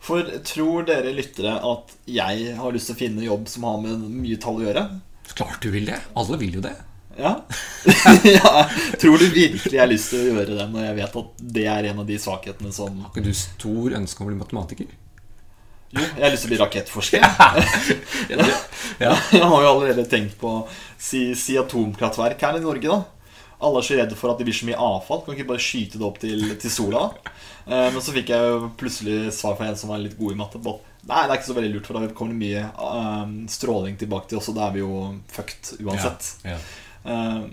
For 0.04 0.26
tror 0.46 0.86
dere 0.88 1.14
lyttere 1.16 1.56
at 1.58 1.94
jeg 2.10 2.52
har 2.58 2.74
lyst 2.74 2.90
til 2.90 2.96
å 2.96 3.00
finne 3.00 3.24
jobb 3.26 3.48
som 3.50 3.66
har 3.66 3.80
med 3.82 4.04
mye 4.12 4.38
tall 4.42 4.60
å 4.60 4.66
gjøre? 4.66 4.84
Klart 5.32 5.62
du 5.64 5.72
vil 5.74 5.88
det. 5.88 5.98
Alle 6.18 6.38
vil 6.40 6.58
jo 6.58 6.62
det. 6.64 6.74
Ja. 7.16 7.32
ja. 8.36 8.52
Tror 9.00 9.18
du 9.18 9.26
virkelig 9.32 9.72
jeg 9.72 9.80
har 9.80 9.90
lyst 9.90 10.12
til 10.12 10.20
å 10.20 10.34
gjøre 10.36 10.58
det 10.58 10.68
når 10.68 10.84
jeg 10.90 10.98
vet 11.00 11.18
at 11.22 11.42
det 11.56 11.66
er 11.72 11.90
en 11.90 12.04
av 12.04 12.08
de 12.08 12.18
svakhetene 12.20 12.72
som 12.76 13.00
Har 13.06 13.10
ikke 13.14 13.24
du 13.24 13.32
stor 13.36 13.96
ønske 13.96 14.20
om 14.20 14.28
å 14.28 14.32
bli 14.32 14.40
matematiker? 14.42 14.94
Jo, 15.96 16.02
jeg 16.02 16.24
har 16.24 16.32
lyst 16.34 16.44
til 16.44 16.50
å 16.50 16.52
bli 16.52 16.60
rakettforsker. 16.60 17.22
Ja. 18.36 18.46
Jeg 19.36 19.42
har 19.44 19.62
jo 19.62 19.68
allerede 19.70 20.06
tenkt 20.08 20.38
på 20.40 20.50
Si, 20.98 21.34
si 21.38 21.54
atomkraftverk 21.60 22.40
her 22.42 22.56
i 22.58 22.62
Norge, 22.64 22.88
da. 22.88 23.15
Alle 23.60 23.80
er 23.80 23.86
så 23.88 23.96
redde 23.96 24.16
for 24.18 24.30
at 24.32 24.38
det 24.38 24.44
blir 24.48 24.56
så 24.58 24.66
mye 24.68 24.80
avfall. 24.88 25.22
Kan 25.24 25.34
ikke 25.36 25.48
bare 25.52 25.62
skyte 25.64 25.96
det 26.00 26.04
opp 26.06 26.18
til, 26.20 26.42
til 26.60 26.70
sola? 26.70 27.06
Eh, 27.66 27.88
men 27.94 28.00
så 28.04 28.12
fikk 28.12 28.28
jeg 28.34 28.50
jo 28.52 28.70
plutselig 28.76 29.32
svar 29.32 29.56
fra 29.56 29.70
en 29.70 29.76
som 29.80 29.90
var 29.94 30.02
litt 30.02 30.18
god 30.18 30.32
i 30.34 30.40
matte. 30.42 30.60
På, 30.62 30.78
Nei, 31.06 31.20
det 31.22 31.30
er 31.30 31.38
ikke 31.38 31.46
så 31.52 31.54
veldig 31.54 31.70
lurt, 31.76 31.86
for 31.86 31.94
da 32.02 32.08
kommer 32.18 32.34
det 32.34 32.40
mye 32.42 32.64
eh, 32.66 33.36
stråling 33.54 33.96
tilbake 34.00 34.28
til 34.32 34.40
oss, 34.40 34.48
og 34.50 34.56
da 34.58 34.66
er 34.68 34.74
vi 34.74 34.82
jo 34.82 34.96
fucked 35.30 35.76
uansett. 35.86 36.32
Ja. 36.44 36.58
Eh, 37.06 37.46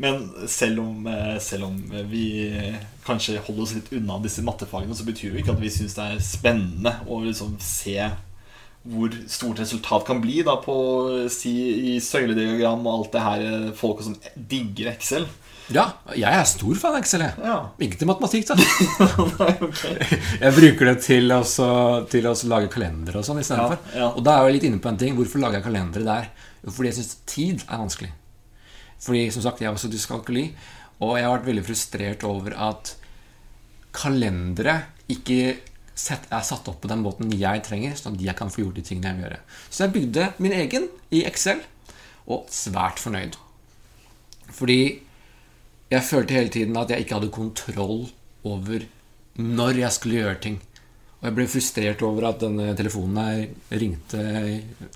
Men 0.00 0.30
selv 0.48 0.78
om, 0.80 1.06
eh, 1.10 1.34
selv 1.44 1.66
om 1.66 1.74
vi 2.08 2.22
kanskje 3.04 3.34
holder 3.44 3.62
oss 3.66 3.74
litt 3.76 3.90
unna 3.98 4.16
disse 4.24 4.40
mattefagene, 4.46 4.94
så 4.96 5.04
betyr 5.04 5.34
det 5.34 5.42
ikke 5.42 5.52
at 5.52 5.60
vi 5.60 5.68
syns 5.74 5.92
det 5.98 6.06
er 6.14 6.22
spennende 6.24 6.94
å 7.04 7.18
liksom 7.26 7.58
se 7.60 7.98
hvor 8.88 9.12
stort 9.28 9.58
resultat 9.60 10.06
kan 10.08 10.22
bli 10.22 10.38
da 10.46 10.54
på 10.64 10.74
si, 11.28 11.52
i 11.92 11.98
søylediagram 12.00 12.86
og 12.86 12.94
alt 12.94 13.12
det 13.12 13.24
her. 13.26 13.42
eh, 13.50 13.72
Folk 13.76 14.00
som 14.06 14.14
digger 14.34 14.88
Excel. 14.94 15.26
Ja, 15.70 15.84
jeg 16.18 16.26
er 16.34 16.46
stor 16.50 16.78
fan 16.80 16.96
av 16.96 17.02
Excel. 17.04 17.22
Ja. 17.38 17.56
Ikke 17.86 17.98
til 18.00 18.08
matematikk, 18.10 18.48
da. 18.48 18.56
Nei, 19.40 19.52
okay. 19.68 20.18
Jeg 20.40 20.54
bruker 20.56 20.90
det 20.90 20.94
til 21.04 21.30
å 21.34 21.40
til 22.10 22.26
å 22.26 22.32
lage 22.50 22.70
kalendere 22.72 23.20
og 23.20 23.26
sånn 23.26 23.38
istedenfor. 23.42 23.78
Ja, 23.92 24.00
ja. 24.02 24.08
Og 24.10 24.24
da 24.26 24.36
er 24.36 24.48
jeg 24.48 24.58
litt 24.58 24.66
inne 24.70 24.82
på 24.82 24.90
en 24.90 24.98
ting. 25.00 25.14
Hvorfor 25.18 25.42
lager 25.42 25.60
jeg 25.60 25.68
kalendere 25.68 26.06
der? 26.08 26.30
Jo, 26.64 26.74
fordi 26.74 26.90
jeg 26.90 26.98
syns 26.98 27.12
tid 27.30 27.64
er 27.66 27.82
vanskelig. 27.82 28.10
Fordi 29.00 29.24
som 29.32 29.44
sagt, 29.44 29.62
jeg 29.62 29.70
er 29.70 29.76
også 29.76 29.90
dyskalkuli, 29.92 30.48
og 31.00 31.14
jeg 31.16 31.24
har 31.24 31.36
vært 31.38 31.48
veldig 31.48 31.66
frustrert 31.68 32.24
over 32.28 32.56
at 32.68 32.94
kalendere 33.96 34.74
ikke 35.10 35.38
er 35.50 36.44
satt 36.46 36.68
opp 36.70 36.80
på 36.82 36.88
den 36.90 37.02
måten 37.04 37.30
jeg 37.36 37.62
trenger, 37.66 37.94
sånn 37.98 38.16
at 38.16 38.24
jeg 38.24 38.36
kan 38.38 38.50
få 38.52 38.64
gjort 38.64 38.80
de 38.80 38.84
tingene 38.86 39.12
jeg 39.12 39.18
vil 39.18 39.26
gjøre. 39.26 39.40
Så 39.68 39.84
jeg 39.84 39.94
bygde 39.96 40.26
min 40.42 40.56
egen 40.56 40.88
i 41.14 41.22
Excel, 41.28 41.62
og 42.30 42.50
svært 42.52 43.00
fornøyd. 43.02 43.38
Fordi 44.54 44.80
jeg 45.90 46.06
følte 46.06 46.36
hele 46.38 46.52
tiden 46.54 46.76
at 46.78 46.90
jeg 46.92 47.04
ikke 47.04 47.18
hadde 47.18 47.30
kontroll 47.34 48.04
over 48.46 48.84
når 49.40 49.78
jeg 49.82 49.92
skulle 49.96 50.20
gjøre 50.20 50.40
ting. 50.42 50.58
Og 51.20 51.26
jeg 51.28 51.36
ble 51.36 51.46
frustrert 51.52 52.02
over 52.06 52.28
at 52.30 52.40
denne 52.40 52.70
telefonen 52.78 53.18
her 53.20 53.78
ringte 53.80 54.20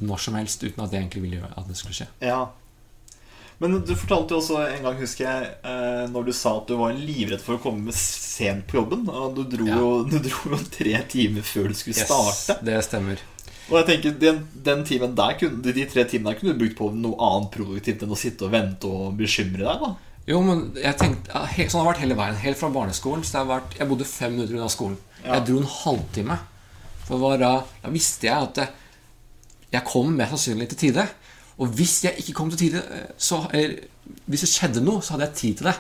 når 0.00 0.22
som 0.24 0.36
helst 0.38 0.62
uten 0.64 0.84
at 0.84 0.92
jeg 0.94 1.02
egentlig 1.04 1.24
ville 1.26 1.40
gjøre 1.42 1.50
at 1.60 1.66
det 1.68 1.76
skulle 1.76 1.96
skje. 1.98 2.06
Ja. 2.24 2.44
Men 3.62 3.76
du 3.86 3.92
fortalte 3.94 4.34
jo 4.34 4.40
også 4.40 4.56
en 4.66 4.82
gang, 4.86 4.96
husker 4.98 5.28
jeg, 5.28 5.50
eh, 5.62 6.06
når 6.10 6.24
du 6.26 6.32
sa 6.34 6.56
at 6.58 6.66
du 6.68 6.74
var 6.80 6.96
livredd 6.96 7.42
for 7.44 7.56
å 7.58 7.62
komme 7.62 7.92
sent 7.94 8.66
på 8.70 8.80
jobben. 8.80 9.04
Og 9.08 9.36
du 9.36 9.44
dro, 9.52 9.68
Ja. 9.68 9.76
jo, 9.78 9.90
du 10.10 10.16
dro 10.24 10.56
jo 10.56 10.58
tre 10.74 10.96
timer 11.12 11.46
før 11.46 11.68
du 11.70 11.76
skulle 11.78 12.00
starte. 12.02 12.56
det 12.66 12.80
stemmer. 12.88 13.22
Og 13.70 13.78
jeg 13.80 13.86
tenker, 13.92 14.16
den, 14.20 14.42
den 14.66 14.82
timen 14.84 15.14
der 15.16 15.38
kunne, 15.40 15.62
De 15.64 15.86
tre 15.88 16.02
timene 16.04 16.32
der 16.34 16.40
kunne 16.40 16.52
du 16.56 16.64
brukt 16.64 16.76
på 16.76 16.90
noe 16.92 17.16
annet 17.30 17.54
produktivt 17.54 18.02
enn 18.04 18.12
å 18.12 18.18
sitte 18.18 18.44
og 18.48 18.52
vente 18.52 18.90
og 18.90 19.14
bekymre 19.20 19.64
deg. 19.64 19.86
da 19.86 19.94
Jo, 20.28 20.40
men 20.40 20.70
jeg 20.80 20.96
tenkte, 21.00 21.32
ja, 21.34 21.68
Sånn 21.68 21.82
har 21.82 21.84
det 21.84 21.90
vært 21.90 22.02
hele 22.04 22.16
veien. 22.18 22.38
Helt 22.40 22.60
fra 22.60 22.70
barneskolen. 22.72 23.24
Så 23.26 23.44
vært, 23.48 23.76
Jeg 23.78 23.88
bodde 23.90 24.08
fem 24.08 24.32
minutter 24.32 24.56
unna 24.56 24.70
skolen. 24.72 24.96
Ja. 25.20 25.36
Jeg 25.36 25.46
dro 25.48 25.60
en 25.60 25.72
halvtime. 25.78 26.38
For 27.04 27.36
da, 27.40 27.52
da 27.82 27.92
visste 27.92 28.30
jeg 28.30 28.48
at 28.48 28.60
det, 28.60 28.68
jeg 29.74 29.84
kom 29.88 30.14
mest 30.16 30.32
sannsynlig 30.32 30.70
til 30.72 30.80
tide. 30.86 31.04
Og 31.60 31.74
hvis 31.76 31.98
jeg 32.06 32.18
ikke 32.22 32.36
kom 32.38 32.52
til 32.52 32.62
tide, 32.66 32.84
eh, 32.94 33.10
så, 33.20 33.44
eller 33.52 33.84
hvis 34.30 34.44
det 34.46 34.50
skjedde 34.50 34.84
noe, 34.84 35.02
så 35.04 35.14
hadde 35.14 35.28
jeg 35.28 35.38
tid 35.40 35.60
til 35.60 35.68
det. 35.70 35.76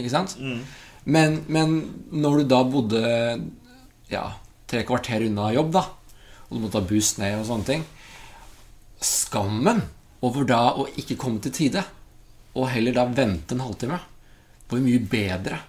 Ikke 0.00 0.12
sant? 0.12 0.36
Men, 1.04 1.42
men 1.52 1.74
når 2.14 2.40
du 2.40 2.48
da 2.52 2.62
bodde 2.64 3.02
ja, 4.12 4.26
tre 4.70 4.84
kvarter 4.88 5.26
unna 5.26 5.50
jobb, 5.54 5.72
da, 5.74 5.84
og 6.48 6.54
du 6.56 6.62
måtte 6.62 6.78
ta 6.78 6.86
buss 6.88 7.16
ned 7.20 7.38
og 7.38 7.46
sånne 7.48 7.64
ting 7.64 7.84
Skammen 9.02 9.80
over 10.22 10.44
da 10.46 10.60
å 10.78 10.84
ikke 11.00 11.16
komme 11.18 11.40
til 11.42 11.54
tide, 11.56 11.82
og 12.54 12.70
heller 12.72 12.96
da 12.96 13.06
vente 13.08 13.56
en 13.56 13.64
halvtime, 13.64 13.98
var 14.68 14.80
jo 14.80 14.84
mye 14.86 15.02
bedre 15.12 15.60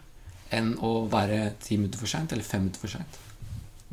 enn 0.54 0.74
å 0.84 1.06
være 1.12 1.56
ti 1.64 1.78
minutter 1.80 2.02
for 2.02 2.12
seint 2.12 2.32
eller 2.34 2.46
fem 2.46 2.66
minutter 2.66 2.84
for 2.84 2.94
seint. 2.94 3.20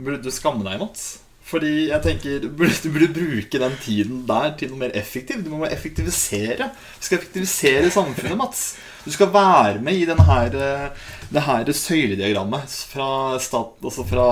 Burde 0.01 0.23
du 0.25 0.33
skamme 0.35 0.65
deg, 0.67 0.81
Mats? 0.81 1.11
Fordi 1.51 1.89
jeg 1.89 2.03
tenker, 2.05 2.39
Du 2.45 2.49
burde, 2.55 2.93
burde 2.95 3.11
bruke 3.15 3.59
den 3.59 3.77
tiden 3.83 4.23
der 4.29 4.53
til 4.59 4.71
noe 4.71 4.85
mer 4.85 4.95
effektivt. 4.97 5.43
Du 5.45 5.51
må 5.51 5.67
effektivisere. 5.67 6.71
Du 6.71 7.07
skal 7.07 7.19
effektivisere 7.19 7.91
samfunnet, 7.91 8.39
Mats. 8.39 8.65
Du 9.05 9.11
skal 9.11 9.33
være 9.35 9.81
med 9.83 9.99
i 9.99 10.07
denne 10.09 10.27
her, 10.29 10.55
eh, 10.55 11.07
det 11.33 11.47
her 11.47 11.73
søylediagrammet 11.73 12.77
fra 12.93 13.39
stat... 13.43 13.79
Altså 13.83 14.07
fra 14.07 14.27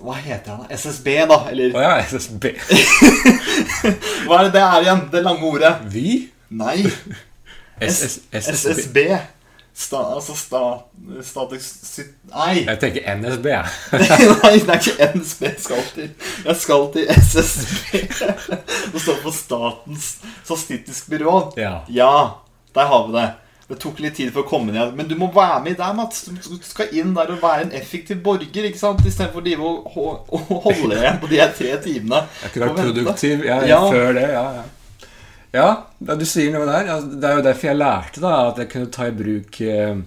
Hva 0.00 0.16
heter 0.20 0.56
han? 0.56 0.70
SSB, 0.70 1.08
da? 1.28 1.40
Eller 1.50 1.76
Å 1.76 1.84
ja, 1.84 1.94
SSB. 2.04 2.52
hva 4.28 4.40
er 4.40 4.48
det 4.48 4.54
det 4.56 4.64
er 4.64 4.86
igjen? 4.86 5.06
Det 5.12 5.24
lange 5.26 5.52
ordet? 5.52 5.74
Vi? 5.92 6.14
Nei. 6.50 6.78
SS, 7.80 8.18
SSB. 8.32 9.04
Sta, 9.80 10.00
altså 10.16 10.34
sta, 10.36 10.60
Statisk 11.24 11.84
Sy- 11.86 12.08
Nei. 12.34 12.64
Jeg 12.66 12.80
tenker 12.82 13.06
NSB. 13.16 13.46
jeg. 13.46 13.66
Nei, 14.42 14.56
det 14.58 14.74
er 14.74 14.80
ikke 14.80 15.06
NSB 15.14 15.44
jeg 15.46 15.60
skal 15.62 15.84
til. 15.94 16.08
Jeg 16.44 16.56
skal 16.60 16.88
til 16.96 17.12
SSB. 17.14 18.00
Det 18.92 19.00
står 19.04 19.20
på 19.22 19.32
Statens 19.32 20.08
statistisk 20.44 21.08
byrå. 21.14 21.36
Ja. 21.56 21.76
Ja, 21.88 22.10
der 22.74 22.90
har 22.90 23.06
vi 23.06 23.14
det. 23.16 23.28
Det 23.70 23.78
tok 23.78 24.00
litt 24.02 24.16
tid 24.18 24.32
for 24.34 24.42
å 24.42 24.48
komme 24.50 24.74
ned. 24.74 24.96
Men 24.98 25.06
du 25.06 25.14
må 25.14 25.28
være 25.30 25.60
med 25.62 25.76
der, 25.78 25.92
Mats. 25.94 26.24
Du 26.26 26.56
skal 26.66 26.90
inn 26.98 27.12
der 27.14 27.30
og 27.30 27.38
være 27.44 27.68
en 27.68 27.72
effektiv 27.78 28.18
borger. 28.26 28.66
ikke 28.66 28.80
sant? 28.82 29.04
Istedenfor 29.06 29.46
å 29.62 29.70
holde 30.66 30.98
igjen 30.98 31.20
på 31.22 31.30
de 31.30 31.38
tre 31.54 31.76
timene. 31.84 32.24
Jeg 32.42 32.50
kunne 32.56 32.66
ikke 32.66 32.74
vært 32.74 32.90
produktiv 32.90 33.44
jeg, 33.46 33.68
Ja. 33.70 33.78
før 33.86 34.12
det. 34.18 34.26
Ja, 34.34 34.44
ja. 34.58 34.68
Ja 35.54 35.70
du 36.00 36.26
sier 36.28 36.52
noe 36.54 36.68
der. 36.68 36.90
Det 37.02 37.26
er 37.26 37.38
jo 37.38 37.46
derfor 37.46 37.70
jeg 37.70 37.80
lærte 37.80 38.22
da 38.22 38.34
at 38.50 38.62
jeg 38.62 38.70
kunne 38.72 38.92
ta 38.94 39.08
i 39.08 39.16
bruk 39.16 39.60
eh, 39.66 39.98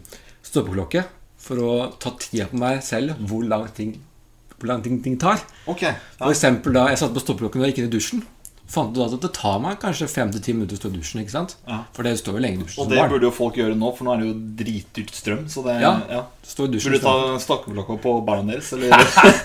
stoppeklokke 0.44 1.04
for 1.44 1.60
å 1.60 1.74
ta 2.00 2.14
tida 2.20 2.48
på 2.50 2.60
meg 2.62 2.82
selv 2.86 3.20
hvor 3.28 3.44
lang 3.46 3.68
ting, 3.76 3.98
hvor 4.58 4.72
lang 4.72 4.84
ting, 4.86 5.02
ting 5.04 5.18
tar. 5.20 5.44
Ok. 5.68 5.86
For 6.20 6.32
eksempel 6.32 6.76
da 6.76 6.88
jeg 6.92 7.02
satt 7.02 7.16
på 7.16 7.24
stoppeklokken 7.24 7.64
og 7.64 7.72
gikk 7.72 7.84
inn 7.84 7.90
i 7.92 7.94
dusjen, 7.94 8.24
fant 8.74 8.94
du 8.94 9.00
da 9.02 9.06
at 9.06 9.22
det 9.22 9.30
tar 9.36 9.60
meg 9.62 9.76
kanskje 9.82 10.08
5-10 10.10 10.54
minutter 10.56 10.78
å 10.78 10.80
stå 10.80 10.90
i 10.90 10.96
dusjen. 10.96 11.20
ikke 11.22 11.34
sant? 11.34 11.56
Ja. 11.68 11.82
For 11.94 12.08
det 12.08 12.14
står 12.18 12.38
jo 12.38 12.42
lenge 12.46 12.58
i 12.58 12.64
dusjen 12.64 12.82
Og 12.84 12.90
det 12.90 13.04
burde 13.12 13.28
jo 13.28 13.32
folk 13.36 13.58
gjøre 13.60 13.76
nå, 13.78 13.90
for 13.98 14.08
nå 14.08 14.14
er 14.16 14.22
det 14.24 14.28
jo 14.30 14.38
dritdyrt 14.64 15.14
strøm. 15.14 15.44
Så 15.52 15.64
det 15.66 15.76
Ja. 15.82 15.92
ja. 16.10 16.22
Stå 16.48 16.66
i 16.66 16.72
dusjen 16.74 16.96
Burde 16.96 17.04
du 17.04 17.06
ta 17.06 17.40
stakkeklokka 17.44 17.98
på 18.02 18.14
barna 18.26 18.54
deres, 18.56 18.72
eller, 18.74 18.96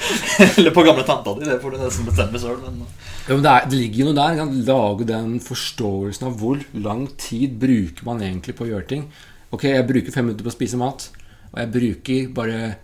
eller 0.58 0.70
på 0.74 0.84
gamle 0.86 1.04
tanta 1.04 1.34
di. 1.38 1.44
Det 1.48 1.58
får 1.62 1.74
du 1.74 1.78
nesten 1.82 2.08
bestemme 2.08 2.40
sjøl. 2.42 2.60
Men 2.64 2.82
Ja, 3.28 3.34
men 3.34 3.42
det, 3.44 3.50
er, 3.52 3.66
det 3.68 3.80
ligger 3.82 3.98
jo 4.04 4.10
noe 4.12 4.18
der. 4.20 4.36
Kan? 4.40 4.54
Lage 4.70 5.08
den 5.10 5.34
forståelsen 5.44 6.28
av 6.30 6.38
hvor 6.40 6.62
lang 6.72 7.06
tid 7.20 7.58
bruker 7.60 8.06
man 8.08 8.22
egentlig 8.24 8.56
på 8.56 8.64
å 8.64 8.70
gjøre 8.72 8.88
ting. 8.94 9.08
Ok, 9.52 9.64
jeg 9.68 9.86
bruker 9.88 10.12
fem 10.14 10.26
minutter 10.28 10.44
på 10.46 10.52
å 10.52 10.56
spise 10.56 10.78
mat, 10.80 11.10
og 11.52 11.58
jeg 11.60 11.72
bruker 11.74 12.30
bare 12.36 12.76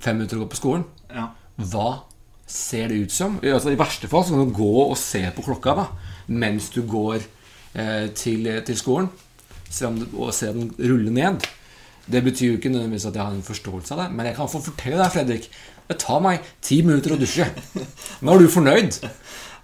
fem 0.00 0.16
minutter 0.16 0.36
på 0.38 0.42
å 0.42 0.46
gå 0.46 0.54
på 0.54 0.62
skolen. 0.62 0.86
ja. 1.12 1.28
Hva 1.60 1.88
ser 2.50 2.90
det 2.90 3.00
ut 3.06 3.14
som? 3.14 3.38
Altså, 3.42 3.72
I 3.72 3.78
verste 3.80 4.10
fall 4.10 4.26
så 4.26 4.34
kan 4.34 4.50
du 4.50 4.56
gå 4.56 4.70
og 4.84 4.96
se 4.98 5.22
på 5.36 5.44
klokka 5.46 5.76
da, 5.78 5.88
mens 6.30 6.68
du 6.74 6.82
går 6.88 7.20
eh, 7.20 8.08
til, 8.18 8.48
til 8.66 8.78
skolen 8.78 9.10
se 9.70 9.86
om, 9.86 9.98
og 10.18 10.32
se 10.34 10.50
den 10.54 10.70
rulle 10.78 11.12
ned. 11.14 11.46
Det 12.10 12.24
betyr 12.26 12.48
jo 12.48 12.58
ikke 12.58 12.72
nødvendigvis 12.72 13.06
at 13.06 13.14
jeg 13.16 13.22
har 13.22 13.34
en 13.36 13.46
forståelse 13.46 13.94
av 13.94 14.02
det, 14.02 14.08
men 14.16 14.26
jeg 14.26 14.36
kan 14.38 14.50
få 14.50 14.62
fortelle 14.64 14.98
deg, 14.98 15.12
Fredrik, 15.14 15.46
det 15.90 15.98
tar 16.02 16.22
meg 16.22 16.46
ti 16.64 16.80
minutter 16.86 17.14
å 17.14 17.18
dusje. 17.20 17.46
Nå 18.22 18.34
er 18.34 18.42
du 18.42 18.50
fornøyd. 18.50 18.98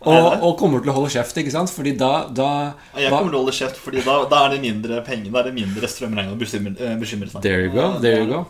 Og, 0.07 0.27
og 0.45 0.53
kommer 0.61 0.83
til 0.85 0.93
å 0.93 0.95
holde 0.99 1.11
kjeft, 1.11 1.39
ikke 1.41 1.51
sant? 1.55 1.73
Fordi 1.73 1.95
da, 1.99 2.29
da 2.31 2.49
Jeg 2.95 3.11
kommer 3.11 3.33
til 3.33 3.39
å 3.39 3.41
holde 3.41 3.55
kjeft, 3.57 3.79
Fordi 3.81 4.03
da, 4.05 4.19
da 4.29 4.43
er 4.45 4.53
det 4.53 4.59
mindre 4.63 4.99
penger 5.03 5.33
Da 5.33 5.41
er 5.41 5.49
det 5.49 5.55
mindre 5.57 5.89
strømregning 5.89 6.35
å 6.35 6.39
bekymre, 6.39 6.75
eh, 6.77 6.93
bekymre 7.01 7.31
seg 7.33 7.43
There 7.43 7.65
you 7.65 7.73
go. 7.73 7.87
there 8.05 8.21
you 8.21 8.29
go 8.29 8.43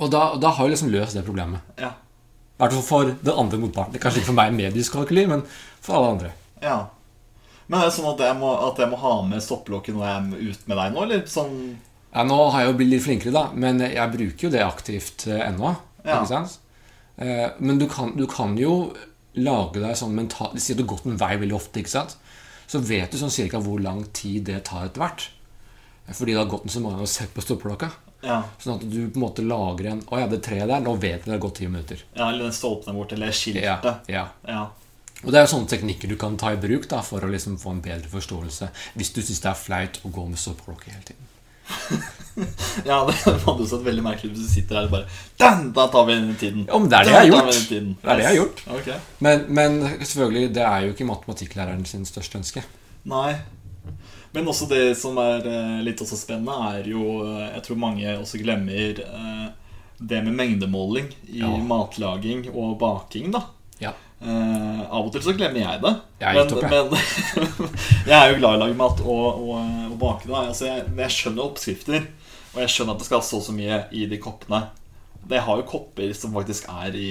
Og 0.00 0.10
da, 0.10 0.22
da 0.40 0.54
har 0.56 0.66
vi 0.66 0.72
liksom 0.72 0.88
løst 0.90 1.14
det 1.14 1.22
problemet. 1.28 1.60
Ja. 1.78 1.92
I 2.56 2.62
hvert 2.62 2.72
fall 2.72 2.84
for 2.88 3.10
den 3.22 3.32
andre 3.36 3.58
motparten. 3.60 3.98
Kanskje 4.00 4.22
ikke 4.22 4.30
for 4.32 4.38
meg 4.38 4.52
med 4.56 4.72
dyskalkuli, 4.76 5.26
men 5.28 5.42
for 5.84 5.98
alle 5.98 6.12
andre. 6.16 6.30
ja. 6.64 6.86
Men 7.68 7.80
er 7.82 7.88
det 7.88 7.96
sånn 7.96 8.12
at 8.12 8.20
jeg 8.22 8.34
må, 8.38 8.46
at 8.68 8.78
jeg 8.78 8.86
må 8.92 8.96
ha 9.02 9.12
med 9.26 9.42
stoppelokket 9.42 9.96
når 9.96 10.04
jeg 10.06 10.18
er 10.20 10.50
ute 10.52 10.68
med 10.70 10.76
deg 10.78 10.92
nå? 10.94 11.00
Eller 11.02 11.24
sånn 11.26 11.56
Ja, 12.14 12.22
Nå 12.22 12.36
har 12.54 12.60
jeg 12.62 12.68
jo 12.70 12.76
blitt 12.78 12.90
litt 12.92 13.02
flinkere, 13.02 13.32
da, 13.34 13.40
men 13.58 13.80
jeg 13.82 14.12
bruker 14.12 14.46
jo 14.46 14.50
det 14.54 14.60
aktivt 14.62 15.24
eh, 15.26 15.40
ennå. 15.48 15.72
Ja. 16.04 16.20
Ikke 16.20 16.28
sant? 16.30 16.60
Eh, 17.18 17.48
Men 17.58 17.80
du 17.82 17.88
kan, 17.90 18.12
du 18.14 18.22
kan 18.30 18.54
jo 18.56 18.92
lage 19.34 19.82
deg 19.82 19.98
sånn 19.98 20.14
mental 20.14 20.54
Si 20.62 20.72
at 20.72 20.78
du 20.78 20.84
har 20.84 20.92
gått 20.94 21.08
en 21.10 21.18
vei 21.18 21.32
veldig 21.42 21.56
ofte, 21.58 21.82
ikke 21.82 21.90
sant? 21.96 22.14
Så 22.70 22.78
vet 22.86 23.10
du 23.10 23.18
sånn 23.18 23.34
cirka 23.34 23.58
hvor 23.58 23.82
lang 23.82 24.04
tid 24.14 24.46
det 24.46 24.62
tar 24.70 24.86
etter 24.86 25.02
hvert. 25.02 25.26
Fordi 26.06 26.32
det 26.36 26.44
har 26.44 26.52
gått 26.54 26.68
en 26.70 26.74
så 26.76 26.80
mange 26.86 27.02
og 27.02 27.10
sett 27.10 27.34
på 27.34 27.42
stoppeklokka. 27.42 27.90
Ja, 28.22 28.38
Sånn 28.58 28.78
at 28.78 28.86
du 28.90 28.96
på 29.12 29.18
en 29.20 29.22
måte 29.22 29.42
lager 29.44 29.90
en 29.90 30.00
Å 30.08 30.18
ja, 30.18 30.26
det 30.26 30.38
treet 30.42 30.66
der, 30.70 30.80
nå 30.82 30.94
vet 30.96 31.20
vi 31.26 31.28
det 31.30 31.34
har 31.36 31.42
gått 31.42 31.58
ti 31.60 31.68
minutter. 31.68 32.00
ja 32.16 32.30
eller 32.30 32.44
den 32.48 32.52
stolpen 32.56 32.88
der 32.88 32.96
borte, 32.96 33.14
eller 33.14 33.30
skiltet. 33.36 34.08
ja. 34.08 34.24
Ja. 34.44 34.64
Og 35.24 35.32
det 35.32 35.38
er 35.40 35.46
jo 35.46 35.52
sånne 35.54 35.68
teknikker 35.70 36.08
du 36.08 36.16
kan 36.20 36.36
ta 36.36 36.52
i 36.52 36.58
bruk 36.60 36.88
da 36.88 37.00
for 37.02 37.24
å 37.24 37.28
liksom 37.30 37.56
få 37.58 37.70
en 37.76 37.80
bedre 37.84 38.08
forståelse 38.12 38.68
hvis 38.96 39.12
du 39.16 39.22
syns 39.22 39.40
det 39.44 39.48
er 39.52 39.58
flaut 39.58 40.00
å 40.04 40.10
gå 40.12 40.26
med 40.28 40.38
stoppeklokke 40.38 40.90
hele 40.92 41.06
tiden. 41.08 41.32
ja, 42.86 42.98
det 43.08 43.14
hadde 43.24 43.56
jo 43.62 43.66
sett 43.66 43.82
veldig 43.86 44.04
merkelig 44.04 44.30
ut 44.32 44.36
hvis 44.38 44.46
du 44.46 44.52
sitter 44.52 44.78
her 44.78 44.88
og 44.88 44.92
bare 44.92 45.08
«Dan, 45.40 45.72
Da 45.74 45.86
tar 45.92 46.04
vi 46.06 46.14
den 46.18 46.36
tiden. 46.38 46.66
Ja, 46.68 46.78
men 46.78 46.90
det 46.92 46.98
er 47.00 47.08
det 47.08 47.14
jeg 47.14 47.20
har 47.20 47.30
gjort. 47.32 47.68
den. 47.70 47.88
Det 48.02 48.10
er 48.12 48.16
det 48.20 48.26
jeg 48.26 48.30
har 48.30 48.38
gjort. 48.40 48.62
Okay. 48.78 48.98
Men, 49.26 49.44
men 49.58 49.78
selvfølgelig, 50.04 50.54
det 50.54 50.66
er 50.68 50.86
jo 50.86 50.94
ikke 50.94 51.08
matematikklæreren 51.10 51.84
sin 51.88 52.06
største 52.06 52.38
ønske. 52.38 52.62
Nei. 53.10 53.32
Men 54.36 54.48
også 54.52 54.66
det 54.68 54.82
som 55.00 55.16
er 55.22 55.46
eh, 55.48 55.76
litt 55.86 56.00
også 56.04 56.18
spennende, 56.20 56.56
er 56.76 56.88
jo 56.92 57.22
eh, 57.24 57.46
Jeg 57.54 57.62
tror 57.64 57.78
mange 57.80 58.16
også 58.20 58.40
glemmer 58.42 59.00
eh, 59.00 59.46
det 59.96 60.18
med 60.26 60.36
mengdemåling 60.36 61.06
i 61.32 61.40
Ja. 61.40 61.54
matlaging 61.64 62.50
og 62.52 62.74
baking, 62.82 63.30
da. 63.32 63.46
Ja. 63.80 63.94
Eh, 64.20 64.82
av 64.90 65.06
og 65.06 65.08
til 65.14 65.24
så 65.24 65.32
glemmer 65.36 65.62
jeg 65.62 65.80
det. 65.80 65.94
Jeg 66.20 66.36
men 66.36 66.44
nettopp, 66.44 66.68
men 66.68 66.92
jeg 68.10 68.16
er 68.18 68.32
jo 68.34 68.38
glad 68.42 68.50
i 68.50 68.58
å 68.58 68.62
lage 68.66 68.76
mat 68.76 69.00
og, 69.00 69.40
og, 69.40 69.70
og 69.92 69.96
bake. 70.04 70.28
Da. 70.28 70.42
Altså, 70.50 70.68
jeg, 70.68 70.84
jeg 71.00 71.16
skjønner 71.16 71.46
oppskrifter, 71.48 72.06
og 72.52 72.60
jeg 72.60 72.74
skjønner 72.74 72.96
at 72.96 73.00
det 73.04 73.08
skal 73.08 73.24
stå 73.24 73.40
så 73.48 73.56
mye 73.56 73.80
i 73.96 74.04
de 74.12 74.20
koppene. 74.20 74.66
Det 75.28 75.40
har 75.42 75.58
jo 75.60 75.64
kopper 75.66 76.12
som 76.14 76.34
faktisk 76.36 76.68
er 76.70 76.94
i, 76.98 77.08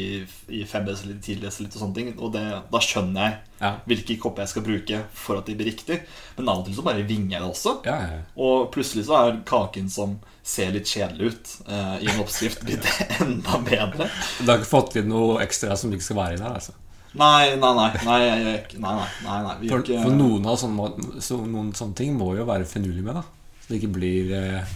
i 0.53 0.61
5 0.67 0.85
dl, 0.87 0.93
10 1.19 1.39
dl 1.41 1.47
og 1.49 1.75
sånne 1.75 1.95
ting. 1.97 2.13
Og 2.19 2.31
det, 2.35 2.43
da 2.71 2.81
skjønner 2.83 3.25
jeg 3.27 3.41
Ja. 3.61 3.71
hvilke 3.87 4.17
kopper 4.19 4.43
jeg 4.43 4.51
skal 4.51 4.65
bruke 4.65 5.01
for 5.15 5.39
at 5.39 5.47
de 5.49 5.55
blir 5.55 5.69
riktig. 5.71 6.01
Men 6.37 6.49
av 6.51 6.59
og 6.61 6.65
til 6.67 6.75
så 6.77 6.85
bare 6.85 7.03
vinger 7.07 7.35
jeg 7.37 7.43
det 7.43 7.49
også. 7.49 7.75
Ja, 7.87 7.97
ja. 8.03 8.21
Og 8.39 8.71
plutselig 8.75 9.05
så 9.09 9.17
er 9.19 9.41
kaken 9.47 9.89
som 9.91 10.17
ser 10.45 10.71
litt 10.75 10.87
kjedelig 10.91 11.31
ut 11.33 11.53
eh, 11.67 11.95
i 12.05 12.09
en 12.11 12.23
oppskrift, 12.23 12.63
blitt 12.67 12.87
enda 13.19 13.59
bedre. 13.65 14.09
Du 14.39 14.49
har 14.51 14.59
ikke 14.61 14.71
fått 14.71 14.97
inn 15.01 15.09
noe 15.11 15.39
ekstra 15.43 15.75
som 15.79 15.93
ikke 15.95 16.07
skal 16.09 16.19
være 16.23 16.39
i 16.39 16.41
der? 16.43 16.57
altså 16.61 16.75
Nei, 17.15 17.55
nei, 17.55 17.69
nei. 17.77 17.89
Nei, 18.03 18.15
jeg, 18.25 18.39
jeg, 18.43 18.79
nei, 18.83 18.93
nei, 19.23 19.35
nei, 19.45 19.53
vi 19.61 19.69
For, 19.71 19.85
for 19.87 20.11
noen 20.19 20.47
av 20.51 20.57
sånne, 20.59 21.19
så, 21.23 21.37
noen 21.47 21.69
sånne 21.77 21.95
ting 21.95 22.17
må 22.19 22.33
jo 22.35 22.43
være 22.47 22.67
finurlig 22.67 23.05
med, 23.05 23.15
da. 23.21 23.23
Så 23.63 23.71
det 23.71 23.77
ikke 23.79 23.93
blir 23.95 24.33
eh, 24.35 24.73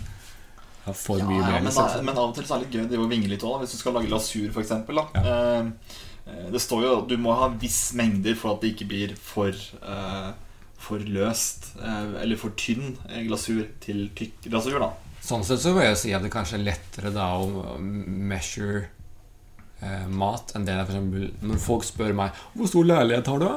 ja, 0.89 0.98
for 0.98 1.22
ja, 1.22 1.29
mye 1.29 1.39
ja, 1.39 1.48
mer. 1.55 1.65
men, 1.65 1.74
da, 1.75 1.88
men 2.05 2.17
av 2.17 2.27
og 2.27 2.36
til 2.38 2.48
så 2.50 2.58
er 2.58 2.65
det 2.65 2.81
litt 2.81 2.93
gøy 2.93 3.01
å 3.05 3.10
vinge 3.12 3.31
litt 3.31 3.46
òg, 3.48 3.62
hvis 3.63 3.75
du 3.75 3.79
skal 3.79 3.98
lage 3.98 4.12
lasur, 4.12 4.50
f.eks. 4.51 4.75
Ja. 4.75 5.08
Eh, 5.24 5.98
eh, 6.27 6.46
det 6.53 6.62
står 6.63 6.86
jo 6.86 6.93
at 7.03 7.10
du 7.12 7.17
må 7.22 7.38
ha 7.39 7.50
viss 7.62 7.81
mengder 7.98 8.38
for 8.39 8.55
at 8.55 8.63
det 8.63 8.75
ikke 8.75 8.89
blir 8.91 9.17
for 9.17 9.53
eh, 9.53 10.29
for 10.79 11.03
løst 11.03 11.74
eller 11.84 12.39
for 12.39 12.55
tynn 12.55 12.93
glasur 13.27 13.65
til 13.84 14.05
tykk 14.15 14.46
glasur. 14.48 14.77
da 14.79 14.93
Sånn 15.19 15.43
sett 15.43 15.62
så 15.62 15.74
vil 15.75 15.89
jeg 15.89 16.00
si 16.00 16.13
at 16.15 16.24
det 16.24 16.31
kanskje 16.34 16.58
er 16.60 16.69
lettere 16.69 17.12
da 17.13 17.27
å 17.36 17.75
measure 17.79 18.86
eh, 19.84 20.05
mat 20.08 20.53
enn 20.55 20.67
det 20.67 20.75
er 20.75 20.86
for 20.88 20.96
eksempel 20.96 21.50
når 21.50 21.62
folk 21.63 21.88
spør 21.88 22.15
meg 22.17 22.39
hvor 22.53 22.72
stor 22.72 22.88
leilighet 22.88 23.31
har 23.34 23.43
du. 23.43 23.50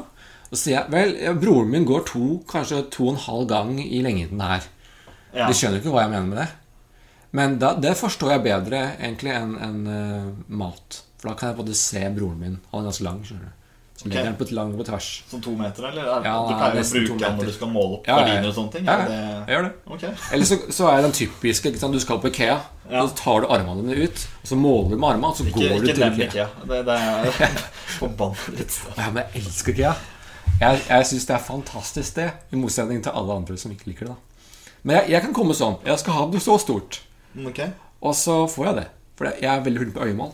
Så 0.51 0.59
sier 0.61 0.77
jeg 0.81 0.93
vel, 0.93 1.15
broren 1.41 1.71
min 1.73 1.87
går 1.89 2.03
to, 2.11 2.25
kanskje 2.51 2.83
to 2.93 3.07
og 3.07 3.15
en 3.15 3.23
halv 3.25 3.47
gang 3.49 3.71
i 3.81 4.03
lengden 4.05 4.43
her. 4.45 4.67
Ja. 5.33 5.47
De 5.49 5.57
skjønner 5.57 5.81
ikke 5.81 5.95
hva 5.95 6.05
jeg 6.05 6.13
mener 6.13 6.29
med 6.29 6.43
det. 6.43 6.49
Men 7.33 7.57
da, 7.61 7.73
det 7.81 7.95
forstår 7.97 8.35
jeg 8.37 8.45
bedre 8.45 8.83
egentlig 8.99 9.33
enn 9.33 9.57
en, 9.65 9.81
uh, 9.89 10.31
mat. 10.53 11.01
For 11.21 11.31
da 11.31 11.35
kan 11.39 11.53
jeg 11.53 11.61
både 11.63 11.75
se 11.79 12.03
broren 12.13 12.39
min. 12.41 12.57
Han 12.73 12.83
er 12.83 12.91
ganske 12.91 13.07
lang. 13.07 13.21
skjønner 13.25 13.47
du 13.49 13.59
Så 14.03 14.09
okay. 14.09 14.17
legger 14.19 14.35
på 14.37 14.45
et 14.49 14.53
langt 14.59 14.77
på 14.77 14.85
tvers. 14.89 15.09
Som 15.31 15.41
to 15.45 15.53
meter, 15.57 15.87
eller? 15.89 16.03
Er, 16.03 16.27
Ja, 16.27 16.35
du 16.45 16.53
pleier 16.59 16.83
å 16.83 16.89
bruke 16.93 17.19
den 17.23 17.37
når 17.39 17.49
du 17.49 17.53
skal 17.55 17.71
måle 17.71 17.99
opp 17.99 18.09
Ja, 18.11 18.17
ja, 18.19 18.25
gardiner 18.27 18.49
og 18.51 18.57
sånne 18.57 18.73
ting? 18.75 18.89
Ja, 18.89 18.97
ja. 18.99 19.05
det... 19.09 19.19
Jeg 19.47 19.57
gjør 19.57 19.65
det. 19.69 19.73
Okay. 19.97 20.11
Eller 20.33 20.49
så, 20.51 20.59
så 20.79 20.89
er 20.91 21.05
den 21.07 21.15
typiske. 21.21 21.73
Du 21.95 22.01
skal 22.03 22.21
på 22.25 22.33
Ikea, 22.33 22.59
Ja. 22.91 23.05
så 23.07 23.15
tar 23.23 23.45
du 23.45 23.47
armene 23.55 23.85
dine 23.87 24.09
ut. 24.09 24.25
Og 24.43 24.51
så 24.51 24.59
måler 24.59 24.91
du 24.91 24.97
med 24.99 25.09
armene, 25.13 25.31
og 25.31 25.39
så 25.39 25.47
Ikke, 25.47 25.69
går 25.71 25.87
du 25.87 25.93
til 25.93 26.03
Ikea. 26.09 26.27
Ikea. 26.27 26.49
Det, 26.73 26.83
det 26.91 26.99
er 26.99 27.63
forbannet 28.01 28.59
litt 28.59 28.75
sted. 28.77 28.99
Ja, 28.99 29.09
men 29.15 29.23
jeg 29.23 29.45
elsker 29.45 29.77
Ikea. 29.77 29.95
Jeg, 30.59 30.83
jeg 30.89 31.07
syns 31.09 31.25
det 31.31 31.39
er 31.39 31.47
fantastisk, 31.47 32.19
det. 32.19 32.29
I 32.53 32.61
motsetning 32.61 33.01
til 33.07 33.15
alle 33.17 33.39
andre 33.41 33.57
som 33.57 33.73
ikke 33.73 33.89
liker 33.93 34.11
det. 34.11 34.19
da 34.19 34.77
Men 34.83 34.97
jeg, 35.01 35.15
jeg 35.15 35.25
kan 35.29 35.35
komme 35.41 35.57
sånn. 35.57 35.79
Jeg 35.87 36.03
skal 36.03 36.19
ha 36.19 36.27
det 36.35 36.43
så 36.45 36.59
stort. 36.61 37.01
Ok. 37.39 37.61
Og 38.03 38.17
så 38.19 38.37
får 38.51 38.69
jeg 38.69 38.79
det. 38.81 38.89
For 39.19 39.31
jeg 39.31 39.51
er 39.53 39.65
veldig 39.65 39.85
flink 39.85 39.95
på 39.97 40.07
øyemål. 40.09 40.33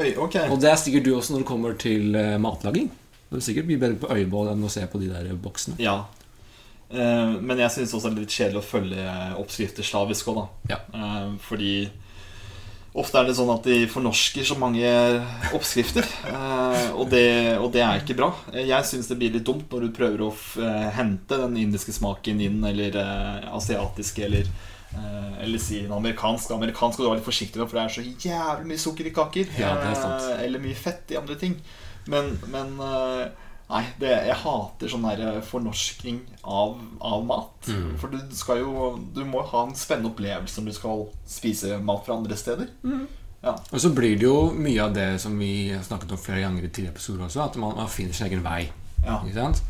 Oi, 0.00 0.14
okay. 0.16 0.48
Og 0.48 0.58
det 0.60 0.70
er 0.72 0.80
sikkert 0.80 1.06
du 1.06 1.14
også 1.14 1.34
når 1.34 1.42
det 1.42 1.48
kommer 1.50 1.78
til 1.78 2.16
eh, 2.16 2.38
matlaging. 2.40 2.88
Du 3.28 3.38
er 3.38 3.44
sikkert 3.44 3.68
mye 3.68 3.80
bedre 3.80 4.00
på 4.00 4.10
øyemål 4.12 4.52
enn 4.54 4.64
å 4.64 4.72
se 4.72 4.84
på 4.88 5.00
de 5.00 5.10
der 5.12 5.28
boksene. 5.40 5.76
Ja. 5.82 5.98
Eh, 6.88 7.34
men 7.38 7.60
jeg 7.60 7.74
syns 7.76 7.92
også 7.92 8.10
det 8.10 8.22
er 8.22 8.24
litt 8.24 8.36
kjedelig 8.38 8.62
å 8.62 8.70
følge 8.70 9.18
oppskrifter 9.40 9.86
slavisk 9.86 10.32
òg, 10.32 10.40
da. 10.40 10.72
Ja. 10.74 10.80
Eh, 10.96 11.28
fordi 11.44 11.74
ofte 12.98 13.20
er 13.20 13.28
det 13.28 13.36
sånn 13.36 13.52
at 13.52 13.68
de 13.68 13.78
fornorsker 13.88 14.48
så 14.48 14.56
mange 14.60 14.88
oppskrifter. 15.56 16.08
og, 16.96 17.06
det, 17.12 17.28
og 17.60 17.70
det 17.72 17.84
er 17.84 18.02
ikke 18.02 18.16
bra. 18.18 18.32
Jeg 18.52 18.88
syns 18.88 19.08
det 19.12 19.20
blir 19.20 19.36
litt 19.36 19.46
dumt 19.48 19.68
når 19.72 19.86
du 19.86 19.94
prøver 19.96 20.26
å 20.26 20.32
hente 20.92 21.38
den 21.40 21.56
indiske 21.62 21.94
smaken 21.96 22.40
inn, 22.44 22.58
eller 22.68 22.98
asiatiske, 23.48 24.28
eller 24.28 24.50
eller 25.42 25.58
si 25.58 25.80
en 25.84 25.92
amerikansk. 25.96 26.50
Amerikansk 26.54 26.94
skal 26.98 27.06
du 27.06 27.10
være 27.10 27.20
litt 27.20 27.28
forsiktig 27.28 27.60
med, 27.60 27.68
for 27.70 27.78
det 27.78 27.84
er 27.84 27.94
så 27.94 28.02
jævlig 28.28 28.68
mye 28.72 28.82
sukker 28.82 29.08
i 29.08 29.14
kaker. 29.16 29.54
Ja, 29.58 29.72
det 29.80 29.88
er 29.92 29.96
sant. 30.00 30.26
eh, 30.34 30.42
Eller 30.46 30.62
mye 30.62 30.74
fett 30.78 31.10
i 31.14 31.16
andre 31.20 31.36
ting. 31.40 31.56
Men, 32.12 32.34
men 32.52 32.76
eh, 32.80 33.30
Nei, 33.72 33.86
det, 33.96 34.10
jeg 34.26 34.34
hater 34.42 34.90
sånn 34.92 35.04
der 35.06 35.20
eh, 35.30 35.36
fornorsking 35.48 36.18
av, 36.44 36.74
av 37.00 37.22
mat. 37.24 37.70
Mm. 37.72 37.94
For 38.02 38.12
du 38.12 38.18
skal 38.36 38.58
jo 38.60 38.90
Du 39.14 39.22
må 39.24 39.40
ha 39.48 39.62
en 39.64 39.72
spennende 39.78 40.10
opplevelse 40.10 40.60
når 40.60 40.74
du 40.74 40.76
skal 40.76 41.04
spise 41.30 41.78
mat 41.80 42.04
fra 42.04 42.18
andre 42.18 42.36
steder. 42.36 42.68
Mm. 42.84 43.06
Ja. 43.42 43.54
Og 43.72 43.80
så 43.80 43.88
blir 43.96 44.18
det 44.20 44.26
jo 44.28 44.50
mye 44.54 44.82
av 44.84 44.92
det 44.94 45.06
som 45.22 45.38
vi 45.40 45.70
har 45.72 45.80
snakket 45.86 46.12
om 46.14 46.20
flere 46.20 46.44
ganger 46.44 46.66
i 46.66 46.68
tidligere 46.68 46.92
episoder 46.94 47.24
også, 47.30 47.40
at 47.48 47.56
man, 47.58 47.72
man 47.80 47.88
finner 47.90 48.14
sin 48.14 48.28
egen 48.28 48.44
vei. 48.44 48.66
Ja. 49.06 49.16
Ikke 49.24 49.38
sant? 49.40 49.62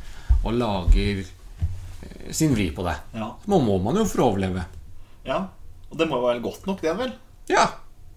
Og 0.43 0.59
lager 0.59 1.23
eh, 1.23 2.33
sin 2.35 2.53
vri 2.57 2.73
på 2.75 2.85
det. 2.89 2.99
ja. 3.15 3.31
Så 3.47 3.63
må 3.63 3.79
man 3.87 3.97
jo 4.03 4.09
for 4.11 4.25
å 4.27 4.33
overleve. 4.35 4.67
Ja. 5.29 5.41
Og 5.93 5.99
det 6.01 6.09
må 6.09 6.19
jo 6.21 6.27
være 6.27 6.41
godt 6.45 6.67
nok, 6.67 6.81
det, 6.83 6.93
vel? 6.99 7.13
Ja. 7.51 7.67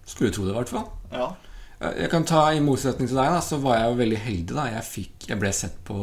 Skulle 0.06 0.32
tro 0.32 0.46
det, 0.46 0.54
i 0.54 0.56
hvert 0.56 0.72
fall. 0.72 0.86
Ja. 1.12 1.26
Jeg 1.98 2.08
kan 2.08 2.24
ta 2.24 2.46
I 2.56 2.62
motsetning 2.64 3.08
til 3.10 3.18
deg, 3.18 3.34
da, 3.34 3.40
så 3.44 3.58
var 3.60 3.76
jeg 3.76 3.90
jo 3.90 3.98
veldig 3.98 4.20
heldig. 4.24 4.54
da 4.56 4.64
Jeg, 4.72 4.84
fikk, 4.88 5.26
jeg 5.28 5.40
ble 5.42 5.50
sett 5.52 5.76
på 5.84 5.98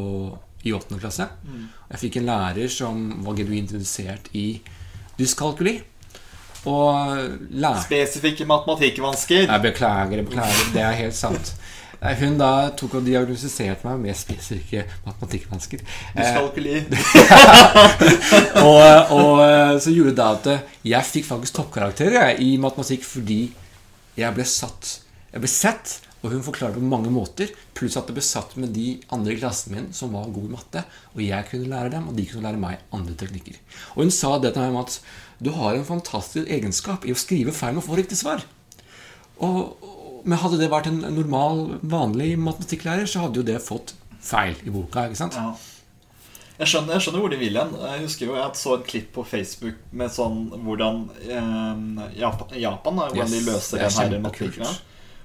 i 0.64 0.72
åttende 0.72 1.00
klasse. 1.02 1.26
Jeg 1.90 2.00
fikk 2.00 2.20
en 2.20 2.28
lærer 2.30 2.70
som 2.72 3.00
var 3.26 3.34
genuint 3.40 3.74
interessert 3.74 4.30
i 4.32 4.46
dyskalkuli. 5.18 5.74
Og 6.70 7.50
lærte 7.50 7.82
Spesifikke 7.84 8.46
matematikkvansker. 8.48 9.48
Jeg 9.50 9.64
beklager, 9.66 10.22
beklager. 10.24 10.70
Det 10.72 10.80
er 10.80 10.96
helt 11.02 11.18
sant. 11.18 11.52
Nei, 12.02 12.14
Hun 12.20 12.38
da 12.40 12.50
tok 12.76 12.98
og 12.98 13.04
diagnostiserte 13.06 13.86
meg 13.88 14.00
med 14.06 14.18
spesifikke 14.18 14.84
matematikkvansker. 15.06 15.82
Eh, 16.14 16.18
Dyskalkuli. 16.18 16.80
og, 18.68 19.12
og 19.16 19.42
eh, 19.44 19.74
så 19.82 19.92
gjorde 19.94 20.16
det 20.18 20.26
at 20.26 20.48
jeg 20.86 21.10
fikk 21.10 21.28
faktisk 21.30 21.58
toppkarakterer 21.60 22.40
i 22.44 22.54
matematikk 22.62 23.06
fordi 23.06 23.42
jeg 24.18 24.36
ble 24.36 24.44
satt 24.46 25.00
Jeg 25.34 25.42
ble 25.42 25.48
sett, 25.50 25.96
og 26.22 26.30
hun 26.30 26.44
forklarte 26.46 26.78
på 26.78 26.86
mange 26.86 27.10
måter. 27.10 27.48
Pluss 27.74 27.96
at 27.98 28.06
jeg 28.06 28.14
ble 28.14 28.22
satt 28.24 28.52
med 28.60 28.70
de 28.76 29.00
andre 29.12 29.34
i 29.34 29.38
klassen 29.40 29.74
min 29.74 29.88
som 29.96 30.12
var 30.14 30.28
gode 30.30 30.46
i 30.46 30.54
matte. 30.54 30.84
Og 31.16 31.24
jeg 31.24 31.48
kunne 31.50 31.66
lære 31.72 31.90
dem, 31.96 32.06
og 32.08 32.14
de 32.14 32.26
kunne 32.30 32.46
lære 32.46 32.60
meg 32.62 32.84
andre 32.94 33.16
teknikker. 33.18 33.58
Og 33.96 34.04
hun 34.04 34.14
sa 34.14 34.36
det 34.38 34.54
til 34.54 34.62
meg 34.62 34.76
med 34.76 34.86
at 34.86 35.00
du 35.42 35.50
har 35.56 35.74
en 35.74 35.88
fantastisk 35.88 36.46
egenskap 36.46 37.02
i 37.04 37.12
å 37.12 37.18
skrive 37.18 37.52
feil 37.52 37.80
og 37.80 37.84
få 37.88 37.98
riktig 37.98 38.20
svar. 38.20 38.46
Og- 39.42 39.74
men 40.24 40.38
hadde 40.40 40.58
det 40.60 40.70
vært 40.72 40.88
en 40.90 41.00
normal, 41.14 41.78
vanlig 41.82 42.32
matematikklærer, 42.40 43.06
så 43.10 43.26
hadde 43.26 43.40
jo 43.42 43.46
det 43.46 43.60
fått 43.62 43.94
feil 44.24 44.56
i 44.64 44.70
boka. 44.72 45.06
ikke 45.10 45.20
sant? 45.20 45.36
Ja. 45.36 45.52
Jeg 46.54 46.70
skjønner, 46.70 46.94
jeg 46.94 47.02
skjønner 47.02 47.22
hvor 47.24 47.32
de 47.32 47.36
vil 47.40 47.56
hen. 47.58 47.72
Jeg 47.82 48.02
husker 48.04 48.28
jo 48.28 48.34
jeg 48.38 48.58
så 48.60 48.74
et 48.78 48.84
klipp 48.86 49.08
på 49.16 49.24
Facebook 49.26 49.78
med 49.90 50.12
sånn 50.14 50.36
hvordan 50.62 51.00
eh, 51.26 52.18
Japan, 52.20 52.52
Japan 52.62 53.00
da, 53.00 53.08
hvordan 53.10 53.32
Yes, 53.32 53.34
de 53.34 53.50
løser 53.50 53.78
er 53.80 53.88
den 53.88 53.96
her 53.98 54.20
matematikken. 54.22 54.76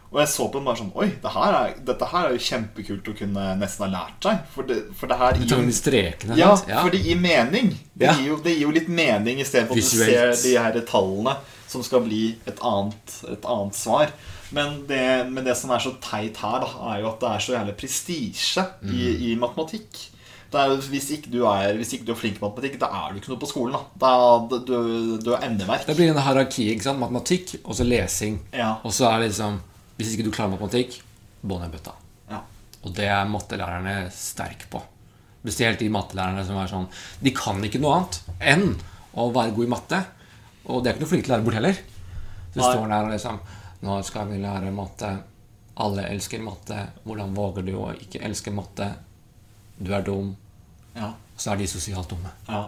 Og 0.10 0.18
jeg 0.24 0.30
så 0.32 0.48
på 0.50 0.58
den 0.58 0.66
bare 0.66 0.80
sånn 0.80 0.90
Oi, 0.98 1.06
det 1.22 1.32
her 1.36 1.54
er, 1.60 1.76
dette 1.86 2.08
her 2.10 2.32
er 2.32 2.34
jo 2.34 2.42
kjempekult 2.42 3.12
å 3.12 3.14
kunne 3.20 3.44
nesten 3.62 3.86
ha 3.86 3.90
lært 3.94 4.26
seg. 4.26 4.40
For 4.56 4.66
det, 4.66 4.80
for 4.98 5.12
det 5.12 5.20
her 5.22 5.38
gir 5.38 5.54
jo 5.54 5.60
de 5.68 5.76
strekene. 5.78 6.40
ja, 6.40 6.50
ja, 6.66 6.82
for 6.82 6.90
det 6.98 7.04
gir 7.06 7.22
mening. 7.22 7.70
Det, 7.94 8.08
Ja. 8.10 8.16
gir 8.18 8.32
jo, 8.32 8.40
det 8.42 8.56
gir 8.56 8.66
jo 8.66 8.74
litt 8.80 8.90
mening 8.90 9.38
istedenfor 9.46 9.78
at 9.78 9.86
du 9.86 10.02
ser 10.02 10.34
de 10.34 10.56
her 10.58 10.82
tallene 10.90 11.38
som 11.70 11.86
skal 11.86 12.02
bli 12.10 12.24
et 12.50 12.58
annet, 12.66 13.20
et 13.30 13.46
annet 13.46 13.78
svar. 13.78 14.10
Men 14.56 14.80
det, 14.90 15.02
men 15.30 15.44
det 15.46 15.54
som 15.58 15.70
er 15.76 15.82
så 15.84 15.92
teit 16.02 16.38
her, 16.42 16.64
da, 16.64 16.70
er 16.94 17.04
jo 17.04 17.10
at 17.12 17.20
det 17.22 17.30
er 17.30 17.44
så 17.46 17.54
jævlig 17.54 17.76
prestisje 17.78 18.64
i, 18.82 18.88
Mm. 18.90 19.22
i 19.28 19.36
matematikk. 19.38 20.00
Det 20.50 20.58
er, 20.58 20.72
hvis, 20.90 21.12
ikke 21.14 21.30
du 21.30 21.44
er, 21.46 21.76
hvis 21.78 21.92
ikke 21.94 22.08
du 22.08 22.12
er 22.16 22.18
flink 22.18 22.40
i 22.40 22.42
matematikk, 22.42 22.80
da 22.82 22.88
er 22.90 23.12
du 23.14 23.20
ikke 23.20 23.30
noe 23.30 23.42
på 23.44 23.50
skolen. 23.52 23.76
Da, 24.02 24.10
da 24.50 24.58
du, 24.66 25.18
du 25.22 25.30
er 25.36 25.44
endeverk. 25.46 25.84
Det 25.86 25.94
blir 26.00 26.10
en 26.10 26.18
hierarki. 26.26 26.72
ikke 26.74 26.88
sant? 26.88 26.98
Matematikk 27.04 27.60
og 27.64 27.78
så 27.78 27.86
lesing. 27.86 28.40
Ja. 28.58 28.72
Og 28.82 28.96
så 28.96 29.06
er 29.12 29.20
det 29.22 29.30
liksom 29.32 29.60
Hvis 30.00 30.14
ikke 30.16 30.26
du 30.26 30.32
klarer 30.34 30.54
matematikk, 30.56 30.96
bånd 31.44 31.66
i 31.68 31.70
bøtta. 31.76 31.94
Ja. 32.32 32.40
Og 32.88 32.94
det 32.98 33.06
er 33.12 33.30
mattelærerne 33.30 33.96
sterke 34.16 34.66
på. 34.72 34.82
Spesielt 35.44 35.80
de 35.84 35.90
mattelærerne 35.94 36.42
som 36.48 36.58
er 36.58 36.68
sånn 36.72 36.88
De 37.22 37.32
kan 37.36 37.62
ikke 37.64 37.80
noe 37.84 38.00
annet 38.00 38.20
enn 38.42 38.74
å 39.14 39.30
være 39.36 39.54
god 39.54 39.68
i 39.68 39.72
matte. 39.76 40.02
Og 40.66 40.82
de 40.82 40.90
er 40.90 40.96
ikke 40.98 41.04
noe 41.06 41.12
flinke 41.14 41.28
til 41.28 41.34
å 41.34 41.38
lære 41.38 41.46
bort 41.46 41.60
heller. 41.60 41.78
Så 42.56 42.64
står 42.66 42.88
der 42.90 43.06
og 43.06 43.14
liksom 43.14 43.38
Nå 43.86 44.02
skal 44.04 44.28
vi 44.32 44.42
lære 44.42 44.74
matte. 44.76 45.14
Alle 45.80 46.10
elsker 46.12 46.44
matte. 46.44 46.82
Hvordan 47.06 47.34
våger 47.36 47.64
du 47.70 47.74
å 47.80 47.90
ikke 47.96 48.24
elske 48.28 48.52
matte? 48.52 48.92
Du 49.80 49.94
er 49.96 50.04
dum. 50.04 50.34
Ja. 50.98 51.14
Så 51.40 51.54
er 51.54 51.60
de 51.62 51.68
sosialt 51.72 52.10
dumme. 52.12 52.32
Ja. 52.50 52.66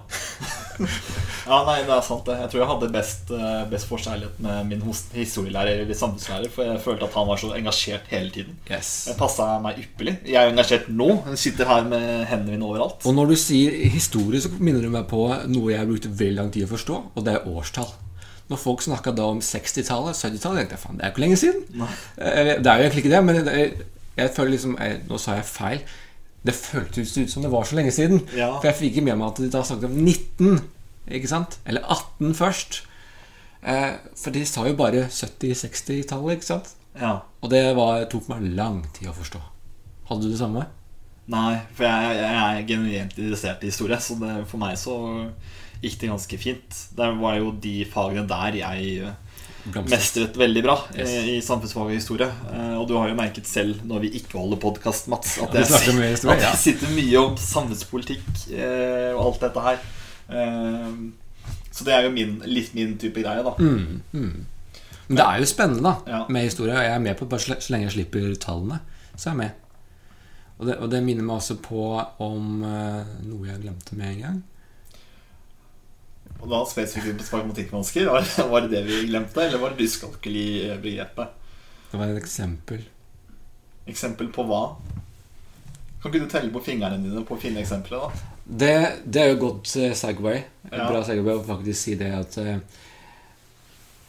ja, 1.49 1.57
nei, 1.67 1.81
det 1.83 1.91
er 1.91 2.03
sant 2.05 2.23
det. 2.29 2.37
Jeg 2.39 2.51
tror 2.53 2.61
jeg 2.61 2.69
hadde 2.69 2.87
best, 2.93 3.33
eh, 3.35 3.63
best 3.67 3.89
forkjærlighet 3.89 4.37
med 4.45 4.69
min 4.69 4.85
historielærer 5.11 5.81
eller 5.83 5.97
samfunnslærer, 5.99 6.53
for 6.53 6.69
jeg 6.69 6.79
følte 6.85 7.09
at 7.09 7.17
han 7.19 7.27
var 7.27 7.41
så 7.41 7.49
engasjert 7.57 8.07
hele 8.13 8.31
tiden. 8.31 8.55
Yes. 8.69 8.93
Det 9.09 9.17
passa 9.19 9.49
meg 9.63 9.81
ypperlig. 9.83 10.15
Jeg 10.23 10.39
er 10.39 10.53
engasjert 10.53 10.87
nå. 10.87 11.09
Jeg 11.33 11.41
sitter 11.43 11.67
her 11.67 11.83
med 11.91 12.07
hendene 12.31 12.55
mine 12.55 12.69
overalt. 12.69 13.03
Og 13.03 13.17
når 13.17 13.33
du 13.33 13.41
sier 13.43 13.75
historie, 13.91 14.39
så 14.39 14.53
minner 14.55 14.87
du 14.87 14.93
meg 14.93 15.03
på 15.11 15.25
noe 15.51 15.75
jeg 15.75 15.91
brukte 15.91 16.13
veldig 16.23 16.39
lang 16.39 16.55
tid 16.55 16.69
å 16.69 16.71
forstå, 16.71 17.01
og 17.11 17.27
det 17.27 17.35
er 17.35 17.51
årstall. 17.51 17.91
Når 18.51 18.59
folk 18.59 18.83
snakker 18.83 19.15
da 19.15 19.29
om 19.31 19.39
60-tallet, 19.39 20.17
70-tallet, 20.19 20.61
tenkte 20.61 20.75
jeg 20.75 20.83
faen, 20.83 20.99
det 20.99 21.05
er 21.05 21.11
jo 21.11 21.15
ikke 21.15 21.23
lenge 21.23 21.39
siden. 21.39 21.65
Nei. 21.79 21.89
Det 22.17 22.67
er 22.67 22.81
jo 22.81 22.87
egentlig 22.87 23.03
ikke 23.05 23.13
det, 23.15 23.23
men 23.23 23.41
det, 23.47 23.65
jeg 24.17 24.33
føler 24.35 24.55
liksom 24.57 24.73
jeg, 24.75 25.01
Nå 25.07 25.19
sa 25.21 25.37
jeg 25.37 25.47
feil. 25.47 25.83
Det 26.41 26.55
føltes 26.57 27.15
ut 27.17 27.31
som 27.31 27.45
det 27.45 27.51
var 27.53 27.67
så 27.69 27.77
lenge 27.77 27.93
siden. 27.95 28.23
Ja. 28.35 28.49
For 28.57 28.67
jeg 28.69 28.79
fikk 28.79 28.95
ikke 28.95 29.07
med 29.07 29.19
meg 29.21 29.29
at 29.29 29.41
de 29.43 29.49
da 29.53 29.61
snakket 29.65 29.91
om 29.91 29.99
19, 30.01 30.61
ikke 31.17 31.31
sant? 31.31 31.59
Eller 31.69 31.85
18 31.85 32.35
først. 32.37 32.81
Eh, 33.61 33.93
for 34.17 34.33
de 34.33 34.43
sa 34.49 34.65
jo 34.67 34.75
bare 34.77 35.05
70-60-tallet, 35.07 36.39
ikke 36.39 36.49
sant? 36.49 36.73
Ja. 36.97 37.19
Og 37.41 37.53
det 37.53 37.63
var, 37.77 38.03
tok 38.11 38.29
meg 38.31 38.49
lang 38.57 38.81
tid 38.97 39.11
å 39.11 39.15
forstå. 39.15 39.41
Hadde 40.09 40.27
du 40.27 40.33
det 40.33 40.41
samme? 40.41 40.65
Nei, 41.31 41.55
for 41.77 41.85
jeg, 41.85 42.15
jeg 42.17 42.39
er 42.41 42.63
genuint 42.67 43.13
interessert 43.15 43.61
i 43.63 43.69
historie, 43.69 43.99
så 44.01 44.17
det, 44.19 44.33
for 44.49 44.59
meg 44.59 44.73
så 44.81 44.97
gikk 45.81 45.99
det 46.01 46.09
ganske 46.11 46.37
fint. 46.39 46.79
Det 46.95 47.09
var 47.19 47.37
jo 47.39 47.51
de 47.63 47.85
fagene 47.89 48.27
der 48.29 48.57
jeg 48.59 49.13
Blomstret. 49.65 49.89
mestret 49.91 50.37
veldig 50.37 50.61
bra 50.65 50.75
Yes. 50.97 51.09
eh, 51.09 51.29
i 51.37 51.41
samfunnsfag 51.41 51.83
og 51.89 51.91
historie. 51.95 52.27
Eh, 52.51 52.75
Og 52.81 52.87
du 52.87 52.95
har 52.97 53.09
jo 53.09 53.15
merket 53.15 53.45
selv 53.47 53.81
når 53.85 53.99
vi 54.01 54.09
ikke 54.19 54.37
holder 54.39 54.57
podkast, 54.57 55.07
Mats, 55.07 55.37
at 55.37 55.53
jeg, 55.53 55.67
ja, 55.69 56.33
ja. 56.33 56.37
jeg 56.49 56.57
sitter 56.57 56.93
mye 56.95 57.17
om 57.21 57.35
samfunnspolitikk 57.37 58.29
eh, 58.53 59.11
og 59.15 59.25
alt 59.25 59.41
dette 59.41 59.61
her. 59.67 59.77
Eh, 60.29 60.93
Så 61.71 61.85
det 61.87 61.93
er 61.93 62.03
jo 62.03 62.11
min, 62.11 62.41
litt 62.45 62.73
min 62.75 62.97
type 62.99 63.21
greie, 63.23 63.43
da. 63.43 63.53
Mm, 63.57 64.01
mm. 64.11 64.45
Men 65.07 65.17
det 65.17 65.25
er 65.25 65.39
jo 65.39 65.45
spennende 65.45 65.83
da 65.83 65.95
Ja. 66.11 66.25
med 66.29 66.43
historie. 66.43 66.73
Og 66.75 66.83
jeg 66.83 66.93
er 66.93 66.99
med 66.99 67.17
på 67.17 67.25
bare 67.29 67.39
så 67.39 67.71
lenge 67.71 67.87
jeg 67.89 67.93
slipper 67.95 68.35
tallene. 68.39 68.79
Så 69.15 69.29
er 69.29 69.31
jeg 69.31 69.37
med. 69.37 69.51
Og 70.59 70.67
det, 70.67 70.75
og 70.77 70.89
det 70.91 71.03
minner 71.03 71.23
meg 71.23 71.37
også 71.39 71.55
på 71.63 72.05
om 72.19 72.63
eh, 72.63 73.05
noe 73.25 73.47
jeg 73.47 73.61
glemte 73.63 73.95
med 73.97 74.07
en 74.15 74.21
gang. 74.21 74.43
Og 76.41 76.49
da 76.49 76.63
spesifikt 76.65 77.19
på 77.21 77.27
spagmatikkvansker, 77.27 78.07
Var, 78.09 78.21
det- 78.25 78.47
var 78.49 78.61
det 78.65 78.71
det 78.71 78.83
vi 78.87 79.07
glemte, 79.07 79.43
eller 79.45 79.59
var 79.61 79.69
det 79.75 79.83
dyskalkuli-begrepet? 79.85 81.27
Det 81.91 81.97
var 81.99 82.07
et 82.07 82.21
eksempel. 82.23 82.81
Eksempel 83.87 84.27
på 84.33 84.45
hva? 84.47 84.75
Kan 86.01 86.09
ikke 86.11 86.23
du 86.25 86.29
telle 86.31 86.49
på 86.53 86.63
fingrene 86.65 86.97
dine 87.03 87.21
på 87.25 87.35
å 87.37 87.41
finne 87.41 87.61
eksempler? 87.61 87.99
da? 87.99 88.11
Det, 88.45 88.71
det 89.05 89.21
er 89.21 89.29
jo 89.35 89.39
godt 89.43 89.75
eh, 89.77 89.93
Segway. 89.93 90.37
Et 90.65 90.73
Ja. 90.79 90.87
bra 90.89 91.03
Segway 91.05 91.35
å 91.37 91.43
faktisk 91.45 91.77
si 91.79 91.95
det 91.95 92.09
at 92.15 92.37
eh, 92.41 92.57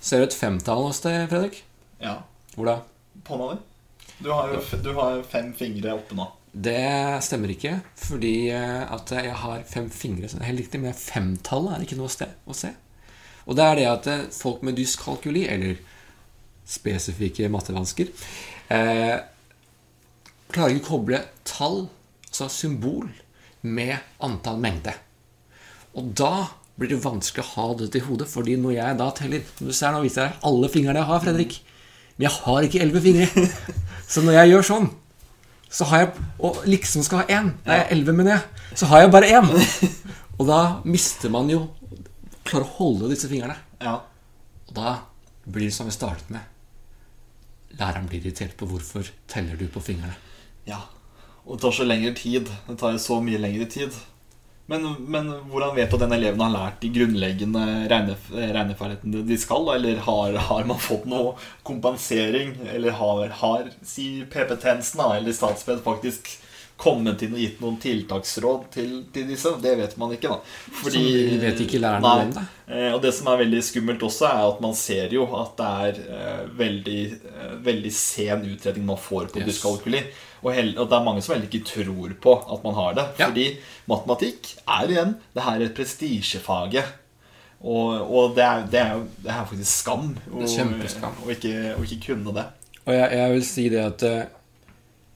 Ser 0.03 0.19
du 0.19 0.25
et 0.25 0.35
femtall 0.35 0.83
hos 0.89 0.99
deg, 1.05 1.29
Fredrik? 1.31 1.61
Ja. 2.01 2.17
Hvor 2.57 2.67
da? 2.67 2.79
På 3.23 3.37
hånda 3.37 3.55
di. 3.55 3.61
Du 4.25 4.31
har 4.33 4.49
jo 4.51 4.79
du 4.83 4.93
har 4.97 5.21
fem 5.23 5.53
fingre 5.55 5.93
oppe 5.95 6.15
nå. 6.19 6.27
Det 6.53 7.23
stemmer 7.25 7.49
ikke, 7.55 7.79
fordi 7.97 8.51
eh, 8.53 8.83
at 8.93 9.13
jeg 9.17 9.33
har 9.41 9.63
fem 9.69 9.89
fingre. 9.91 10.29
Så 10.29 10.37
det 10.37 10.45
er 10.45 10.51
helt 10.51 10.65
riktig, 10.67 10.81
Men 10.83 10.97
femtallet 10.97 11.75
er 11.75 11.87
ikke 11.87 12.01
noe 12.01 12.13
sted 12.13 12.35
å 12.45 12.57
se. 12.57 12.75
Og 13.49 13.57
det 13.57 13.65
er 13.65 13.79
det 13.79 13.89
at 13.89 14.09
eh, 14.13 14.27
folk 14.37 14.61
med 14.63 14.77
dyskalkuli, 14.77 15.47
eller 15.49 15.81
spesifikke 16.69 17.49
mattevansker, 17.51 18.13
eh, 18.69 19.17
klarer 20.53 20.77
ikke 20.77 20.85
å 20.85 20.91
koble 20.91 21.23
tall, 21.49 21.87
altså 22.29 22.51
symbol, 22.53 23.09
med 23.63 23.97
antall 24.21 24.61
mengde. 24.61 24.93
Og 25.97 26.13
da 26.19 26.51
blir 26.77 26.93
det 26.93 27.03
vanskelig 27.05 27.45
å 27.45 27.53
ha 27.55 27.67
det 27.79 27.93
til 27.95 28.05
hodet, 28.07 28.29
fordi 28.29 28.57
når 28.61 28.77
jeg 28.77 28.99
da 28.99 29.11
teller 29.15 29.43
Som 29.57 29.69
du 29.69 29.75
ser, 29.77 29.93
nå 29.93 30.01
viser 30.05 30.27
jeg 30.27 30.41
alle 30.49 30.71
fingrene 30.73 31.01
jeg 31.01 31.09
har, 31.09 31.23
Fredrik. 31.25 31.61
Men 32.17 32.27
jeg 32.29 32.37
har 32.43 32.67
ikke 32.67 32.83
elleve 32.85 33.03
fingre. 33.05 33.47
Så 34.13 34.25
når 34.25 34.39
jeg 34.41 34.53
gjør 34.53 34.69
sånn, 34.69 34.89
så 35.73 35.87
har 35.89 36.03
jeg 36.03 36.25
Og 36.45 36.63
liksom 36.69 37.03
skal 37.07 37.23
ha 37.23 37.39
én. 37.41 37.53
Det 37.65 37.73
er 37.73 37.91
elleve, 37.95 38.13
mener 38.13 38.35
jeg. 38.37 38.77
Så 38.77 38.87
har 38.91 39.01
jeg 39.01 39.13
bare 39.13 39.31
én. 39.39 39.49
Og 40.39 40.47
da 40.49 40.61
mister 40.85 41.33
man 41.33 41.49
jo 41.51 41.67
Klarer 42.45 42.67
å 42.67 42.75
holde 42.77 43.09
disse 43.13 43.29
fingrene. 43.31 43.55
Ja. 43.81 44.01
Og 44.69 44.75
da 44.75 44.97
blir 45.47 45.69
det 45.69 45.75
som 45.77 45.87
vi 45.87 45.95
startet 45.95 46.31
med. 46.35 46.41
Læreren 47.79 48.09
blir 48.11 48.21
irritert 48.21 48.57
på 48.59 48.67
hvorfor 48.67 49.07
teller 49.31 49.57
du 49.57 49.69
på 49.73 49.81
fingrene. 49.81 50.17
ja. 50.67 50.81
Og 51.47 51.57
det 51.57 51.63
tar 51.65 51.73
så 51.75 51.85
lengre 51.85 52.13
tid. 52.15 52.51
Det 52.69 52.77
tar 52.79 52.93
jo 52.95 52.99
så 53.03 53.17
mye 53.23 53.39
lengre 53.43 53.65
tid. 53.67 53.95
Men, 54.73 54.87
men 55.13 55.29
hvordan 55.53 55.75
vet 55.77 55.91
du 55.91 55.99
at 55.99 56.05
den 56.07 56.15
eleven 56.17 56.41
har 56.41 56.53
lært 56.55 56.79
de 56.83 56.91
grunnleggende 56.95 57.65
regnef 57.93 58.31
regneferdighetene 58.33 59.25
de 59.29 59.39
skal? 59.41 59.69
Eller 59.77 60.01
har, 60.07 60.39
har 60.49 60.69
man 60.69 60.81
fått 60.81 61.05
noe 61.11 61.35
kompensering? 61.67 62.55
Eller 62.73 62.97
har, 62.97 63.37
har 63.43 63.69
si 63.87 64.25
PP-tjenesten 64.33 65.05
eller 65.05 65.37
Statsped 65.37 65.85
faktisk 65.85 66.33
kommet 66.81 67.21
inn 67.23 67.35
og 67.37 67.39
gitt 67.39 67.61
noen 67.63 67.77
tiltaksråd 67.83 68.65
til, 68.75 68.89
til 69.15 69.29
disse? 69.31 69.53
Det 69.63 69.75
vet 69.79 69.93
man 70.01 70.15
ikke, 70.17 70.33
da. 70.33 70.39
Så 70.83 70.91
vet 71.43 71.61
ikke 71.63 71.79
lærerne 71.83 72.03
Nei. 72.03 72.25
om 72.27 72.33
det? 72.35 72.43
Eh, 72.73 72.89
Og 72.97 73.03
det 73.05 73.13
som 73.15 73.29
er 73.31 73.39
veldig 73.45 73.61
skummelt 73.63 74.03
også, 74.03 74.27
er 74.31 74.43
at 74.49 74.61
man 74.65 74.75
ser 74.79 75.15
jo 75.15 75.27
at 75.39 75.53
det 75.61 75.69
er 75.87 76.01
eh, 76.17 76.43
veldig, 76.59 76.99
eh, 77.31 77.53
veldig 77.69 77.93
sen 77.95 78.43
utredning 78.51 78.87
man 78.89 78.99
får 78.99 79.31
på 79.35 79.43
Yes. 79.43 79.47
dyskalkuli. 79.53 80.03
Og, 80.43 80.51
og 80.57 80.89
det 80.91 80.97
er 80.99 81.05
mange 81.07 81.23
som 81.23 81.37
heller 81.37 81.47
ikke 81.47 81.69
tror 81.71 82.17
på 82.25 82.35
at 82.41 82.65
man 82.67 82.75
har 82.75 82.97
det. 82.99 83.07
Ja. 83.21 83.29
Fordi 83.31 83.47
matematikk 83.87 84.55
er 84.67 84.91
igjen 84.91 85.15
det 85.37 85.47
her 85.47 85.63
er 85.63 85.75
prestisjefaget. 85.77 86.99
Og, 87.63 87.95
og 88.11 88.33
det, 88.35 88.43
er, 88.43 88.65
det, 88.67 88.81
er 88.83 89.05
det 89.23 89.31
er 89.31 89.45
faktisk 89.47 89.85
skam 89.85 90.09
å 90.35 91.31
ikke, 91.31 91.77
ikke 91.87 92.01
kunne 92.09 92.35
det. 92.35 92.49
Og 92.83 92.97
jeg, 92.97 93.13
jeg 93.21 93.35
vil 93.37 93.45
si 93.47 93.69
det 93.71 93.85
at 93.87 94.03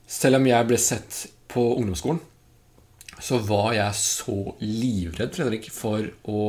selv 0.06 0.38
om 0.38 0.46
jeg 0.46 0.68
ble 0.70 0.78
sett 0.78 1.24
på 1.56 1.64
ungdomsskolen, 1.80 2.20
så 3.22 3.38
var 3.40 3.72
jeg 3.72 3.96
så 3.96 4.36
livredd, 4.60 5.32
Fredrik, 5.32 5.70
for 5.72 6.04
å 6.28 6.40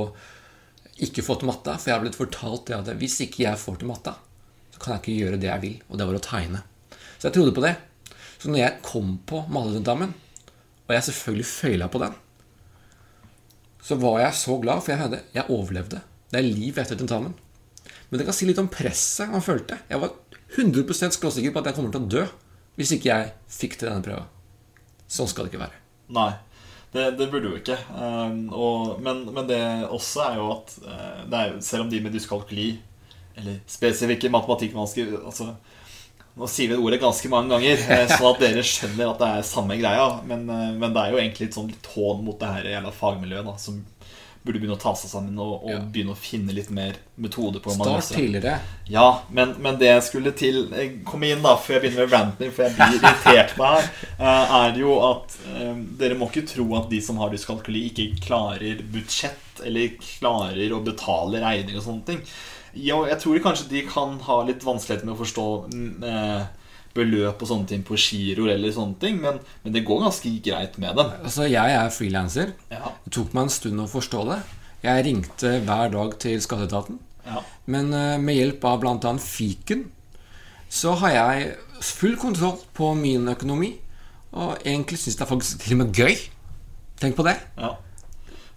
ikke 1.03 1.23
få 1.23 1.37
til 1.39 1.49
matta. 1.49 1.77
For 1.77 1.91
jeg 1.91 1.95
har 1.95 2.03
blitt 2.03 2.19
fortalt 2.19 2.67
det 2.67 2.75
at 2.75 2.91
hvis 2.99 3.21
ikke 3.23 3.45
jeg 3.45 3.61
får 3.61 3.79
til 3.81 3.91
matta, 3.91 4.17
så 4.73 4.81
kan 4.81 4.95
jeg 4.95 5.03
ikke 5.03 5.17
gjøre 5.21 5.41
det 5.41 5.49
jeg 5.49 5.63
vil. 5.63 5.77
Og 5.87 5.99
det 5.99 6.07
var 6.09 6.19
å 6.19 6.23
tegne. 6.27 6.63
Så 7.17 7.29
jeg 7.29 7.37
trodde 7.37 7.55
på 7.55 7.63
det. 7.63 7.73
Så 8.37 8.51
når 8.51 8.61
jeg 8.61 8.85
kom 8.85 9.15
på 9.29 9.41
maletentamen, 9.53 10.13
og 10.87 10.95
jeg 10.95 11.07
selvfølgelig 11.07 11.49
føyla 11.49 11.89
på 11.91 12.01
den, 12.03 12.15
så 13.87 13.95
var 13.99 14.21
jeg 14.21 14.39
så 14.41 14.57
glad, 14.59 14.83
for 14.83 14.93
jeg 14.93 15.01
hadde, 15.01 15.23
jeg 15.35 15.53
overlevde. 15.53 16.01
Det 16.27 16.39
er 16.39 16.47
liv 16.47 16.79
etter 16.79 16.99
tentamen. 16.99 17.35
Men 18.09 18.19
det 18.19 18.27
kan 18.27 18.35
si 18.35 18.47
litt 18.47 18.59
om 18.59 18.69
presset 18.71 19.31
man 19.31 19.43
følte. 19.43 19.79
Jeg 19.87 20.01
var 20.03 20.15
100% 20.55 21.15
skråsikker 21.15 21.53
på 21.53 21.61
at 21.61 21.71
jeg 21.71 21.77
kommer 21.77 21.93
til 21.95 22.03
å 22.03 22.11
dø 22.11 22.25
hvis 22.77 22.93
ikke 22.93 23.09
jeg 23.09 23.31
fikk 23.51 23.79
til 23.79 23.89
denne 23.89 24.05
prøva. 24.05 24.27
Sånn 25.07 25.29
skal 25.29 25.47
det 25.47 25.53
ikke 25.53 25.63
være. 25.63 25.79
Nei, 26.15 26.31
det, 26.93 27.05
det 27.19 27.29
burde 27.31 27.51
jo 27.51 27.59
ikke. 27.59 27.77
Um, 27.93 28.43
og, 28.55 28.97
men, 29.03 29.25
men 29.35 29.47
det 29.49 29.61
også 29.87 30.23
er 30.27 30.37
jo 30.39 30.51
at 30.55 30.75
eh, 30.83 31.23
det 31.27 31.39
er, 31.39 31.57
selv 31.63 31.85
om 31.85 31.91
de 31.91 32.01
med 32.03 32.15
dyskalkuli, 32.15 32.69
eller 33.37 33.59
spesifikke 33.69 34.31
matematikkvansker 34.33 35.11
altså, 35.19 35.51
Nå 36.37 36.47
sier 36.49 36.71
vi 36.71 36.73
det 36.73 36.81
ordet 36.85 36.97
ganske 37.01 37.29
mange 37.33 37.49
ganger, 37.53 37.79
sånn 38.11 38.27
at 38.29 38.41
dere 38.43 38.63
skjønner 38.65 39.09
at 39.09 39.21
det 39.21 39.29
er 39.39 39.45
samme 39.47 39.77
greia. 39.79 40.07
Men, 40.29 40.43
eh, 40.53 40.73
men 40.77 40.93
det 40.93 41.03
er 41.03 41.13
jo 41.13 41.21
egentlig 41.21 41.47
litt 41.47 41.57
sånn 41.57 41.71
litt 41.71 41.91
hån 41.95 42.21
mot 42.25 42.37
det 42.41 42.51
her 42.53 42.71
jævla 42.75 42.93
fagmiljøet, 42.93 43.47
da, 43.47 43.55
som 43.61 43.79
burde 44.47 44.61
begynne 44.63 44.77
å 44.77 44.81
ta 44.81 44.93
seg 44.97 45.11
sammen 45.11 45.37
og, 45.43 45.53
og 45.67 45.69
Ja. 45.73 45.79
begynne 45.93 46.15
å 46.15 46.19
finne 46.19 46.55
litt 46.55 46.71
mer 46.73 46.97
metode 47.21 47.59
på 47.63 47.75
Start 47.75 48.09
tidligere. 48.15 48.57
Ja, 48.89 49.21
men, 49.29 49.53
men 49.63 49.77
det 49.81 49.89
jeg 49.91 50.03
skulle 50.07 50.33
til 50.37 50.59
eh, 50.73 50.97
Komme 51.07 51.29
inn 51.33 51.43
da, 51.45 51.55
før 51.61 51.77
jeg 51.77 51.83
begynner 51.85 52.05
med 52.07 52.13
ranten 52.15 52.51
for 52.55 52.65
jeg 52.67 52.75
blir 52.77 52.97
irritert 52.99 53.55
på 53.57 53.69
her, 53.69 53.87
eh, 54.17 54.57
er 54.63 54.79
jo 54.81 54.97
at 55.11 55.37
eh, 55.53 55.73
dere 56.01 56.17
må 56.19 56.29
ikke 56.31 56.45
tro 56.55 56.67
at 56.79 56.89
de 56.91 57.01
som 57.03 57.19
har 57.21 57.33
dyskalkuli, 57.33 57.85
ikke 57.91 58.09
klarer 58.27 58.81
budsjett 58.93 59.63
eller 59.65 59.95
klarer 60.01 60.73
å 60.77 60.83
betale 60.85 61.41
regninger 61.41 61.79
og 61.81 61.85
sånne 61.87 62.05
ting. 62.11 62.21
Jo, 62.77 63.03
jeg 63.09 63.17
tror 63.23 63.39
kanskje 63.41 63.69
de 63.71 63.81
kan 63.89 64.19
ha 64.27 64.41
litt 64.45 64.61
vanskeligheter 64.65 65.07
med 65.07 65.15
å 65.15 65.21
forstå 65.23 65.45
mm, 65.73 66.03
eh, 66.05 66.56
beløp 66.97 67.41
og 67.45 67.49
sånne 67.49 67.69
ting 67.69 67.83
på 67.87 67.97
giroer 68.01 68.55
eller 68.55 68.73
sånne 68.75 68.97
ting, 69.01 69.19
men, 69.23 69.37
men 69.63 69.75
det 69.75 69.85
går 69.87 70.03
ganske 70.07 70.31
greit 70.45 70.77
med 70.81 70.97
dem. 70.99 71.11
Altså, 71.23 71.45
jeg 71.49 71.75
er 71.77 71.93
frilanser. 71.93 72.53
Ja, 72.73 72.91
Det 73.05 73.13
tok 73.15 73.33
meg 73.37 73.47
en 73.47 73.53
stund 73.53 73.83
å 73.83 73.89
forstå 73.91 74.23
det. 74.31 74.39
Jeg 74.83 75.05
ringte 75.07 75.53
hver 75.65 75.93
dag 75.93 76.17
til 76.21 76.41
skatteetaten. 76.43 76.99
ja. 77.29 77.43
Men 77.67 77.89
eh, 77.93 78.17
med 78.23 78.37
hjelp 78.37 78.63
av 78.69 78.77
bl.a. 78.79 79.13
fiken 79.19 79.87
så 80.71 80.93
har 81.01 81.11
jeg 81.15 81.47
full 81.83 82.15
kontroll 82.19 82.61
på 82.77 82.93
min 82.99 83.27
økonomi. 83.31 83.73
Og 84.37 84.53
egentlig 84.67 84.99
syns 85.01 85.15
jeg 85.15 85.21
det 85.23 85.27
faktisk 85.29 85.63
til 85.63 85.75
og 85.77 85.81
med 85.81 85.95
gøy. 85.95 86.15
Tenk 87.01 87.15
på 87.17 87.25
det. 87.27 87.35
Ja. 87.57 87.73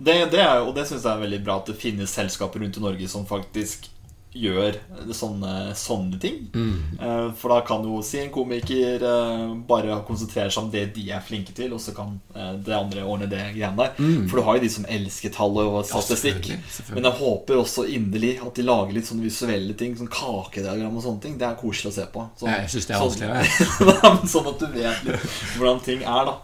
Det, 0.01 0.15
det 0.33 0.41
er, 0.41 0.63
og 0.65 0.73
det 0.77 0.87
syns 0.89 1.05
jeg 1.05 1.13
er 1.13 1.21
veldig 1.25 1.41
bra 1.45 1.59
at 1.61 1.69
det 1.69 1.77
finnes 1.81 2.13
selskaper 2.17 2.63
rundt 2.63 2.79
i 2.79 2.85
Norge 2.85 3.09
som 3.13 3.27
faktisk 3.29 3.91
gjør 4.31 4.77
sånne, 5.11 5.73
sånne 5.75 6.19
ting. 6.23 6.37
Eh, 6.55 7.31
For 7.35 7.51
da 7.51 7.57
kan 7.67 7.83
jo 7.83 7.97
si 8.07 8.21
en 8.23 8.29
komiker 8.31 9.03
eh, 9.03 9.55
bare 9.67 9.97
konsentrere 10.07 10.53
seg 10.55 10.63
om 10.63 10.69
det 10.71 10.85
de 10.95 11.09
er 11.11 11.25
flinke 11.27 11.51
til, 11.57 11.73
og 11.75 11.81
så 11.83 11.91
kan 11.97 12.13
eh, 12.37 12.53
det 12.63 12.77
andre 12.77 13.03
ordne 13.03 13.27
det 13.31 13.41
greiene 13.57 13.75
der. 13.81 13.97
For 14.31 14.39
du 14.39 14.45
har 14.47 14.59
jo 14.61 14.63
de 14.63 14.71
som 14.71 14.87
elsker 14.87 15.35
tall 15.35 15.59
og 15.65 15.81
statistikk. 15.89 16.39
selvfølgelig, 16.45 16.61
selvfølgelig. 16.77 16.95
Men 17.01 17.09
jeg 17.11 17.19
håper 17.25 17.59
også 17.65 17.87
inderlig 17.97 18.33
at 18.47 18.55
de 18.61 18.67
lager 18.69 18.95
litt 19.01 19.11
sånne 19.11 19.27
visuelle 19.27 19.75
ting, 19.83 19.97
sånn 19.99 20.13
kakediagram 20.15 20.95
og 21.01 21.03
sånne 21.09 21.25
ting. 21.27 21.35
Det 21.41 21.49
er 21.51 21.59
koselig 21.65 21.91
å 21.91 21.97
se 21.99 22.07
på. 22.15 22.29
Sånn, 22.39 22.53
Jeg 22.55 22.71
syns 22.77 22.87
det 22.87 22.97
er 22.97 23.05
vanskelig, 23.09 23.59
sånn, 24.05 24.23
sånn 24.37 24.53
at 24.55 24.63
du 24.63 24.71
vet 24.79 25.05
litt 25.11 25.27
hvordan 25.59 25.83
ting 25.91 26.07
er, 26.07 26.31
da. 26.31 26.39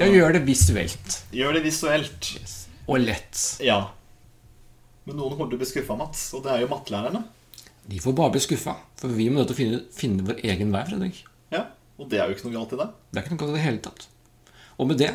Ja, 0.00 0.06
gjør 0.10 0.32
det 0.38 0.42
visuelt. 0.46 1.16
Gjør 1.36 1.54
det 1.58 1.64
visuelt. 1.66 2.34
Og 2.90 2.98
lett. 3.04 3.36
Ja. 3.62 3.80
Men 5.10 5.18
noen 5.18 5.34
kommer 5.34 5.50
til 5.50 5.58
å 5.58 5.62
bli 5.64 5.66
skuffa, 5.66 5.96
Mats, 5.98 6.20
og 6.38 6.44
det 6.44 6.52
er 6.54 6.60
jo 6.62 6.68
mattelærerne. 6.70 7.24
De 7.90 7.98
får 7.98 8.14
bare 8.14 8.30
bli 8.36 8.42
skuffa. 8.44 8.76
For 9.00 9.10
vi 9.16 9.26
må 9.26 9.40
nødt 9.40 9.50
til 9.50 9.56
å 9.56 9.58
finne, 9.58 9.80
finne 9.96 10.26
vår 10.28 10.38
egen 10.46 10.70
vei, 10.70 10.84
Fredrik. 10.86 11.16
Ja, 11.50 11.64
Og 11.98 12.06
det 12.12 12.20
er 12.22 12.30
jo 12.30 12.36
ikke 12.36 12.46
noe 12.46 12.54
galt 12.60 12.76
i 12.76 12.78
det. 12.78 12.86
Det 13.10 13.18
er 13.18 13.26
ikke 13.26 13.34
noe 13.34 13.40
galt 13.42 13.50
i 13.50 13.56
det 13.58 13.64
hele 13.64 13.82
tatt. 13.82 14.06
Og 14.78 14.86
med 14.88 15.00
det 15.02 15.10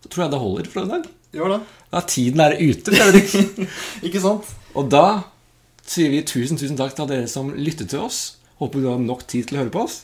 så 0.00 0.08
tror 0.08 0.24
jeg 0.24 0.32
det 0.32 0.40
holder 0.40 0.70
for 0.72 0.86
i 0.86 0.90
dag. 0.94 1.04
Gjør 1.36 1.52
det. 1.52 1.60
Ja, 1.92 2.00
tiden 2.14 2.42
er 2.46 2.56
ute, 2.56 2.96
Fredrik. 2.96 3.68
Ikke 4.08 4.22
sant? 4.24 4.48
Og 4.78 4.88
da 4.90 5.04
sier 5.86 6.10
vi 6.14 6.22
tusen, 6.26 6.56
tusen 6.58 6.78
takk 6.78 6.96
til 6.96 7.10
dere 7.12 7.28
som 7.30 7.52
lyttet 7.52 7.92
til 7.92 8.06
oss. 8.06 8.22
Håper 8.62 8.80
du 8.80 8.88
har 8.88 9.02
nok 9.02 9.26
tid 9.28 9.50
til 9.50 9.58
å 9.58 9.64
høre 9.64 9.74
på 9.74 9.84
oss. 9.84 10.00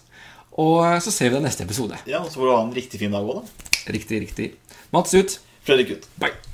Og 0.61 0.85
så 1.01 1.14
ser 1.14 1.33
vi 1.33 1.38
deg 1.38 1.47
neste 1.49 1.64
episode. 1.64 2.03
Ja, 2.05 2.21
og 2.21 2.29
så 2.29 2.42
får 2.42 2.51
du 2.51 2.55
ha 2.55 2.62
en 2.66 2.77
riktig 2.77 3.01
fin 3.01 3.14
dag 3.16 3.25
òg, 3.25 3.40
da. 3.40 3.75
Riktig, 3.97 4.23
riktig. 4.29 4.53
Mats 4.92 5.16
ut. 5.16 5.38
Fredrik 5.64 5.97
ut. 5.97 6.11
Bye. 6.21 6.52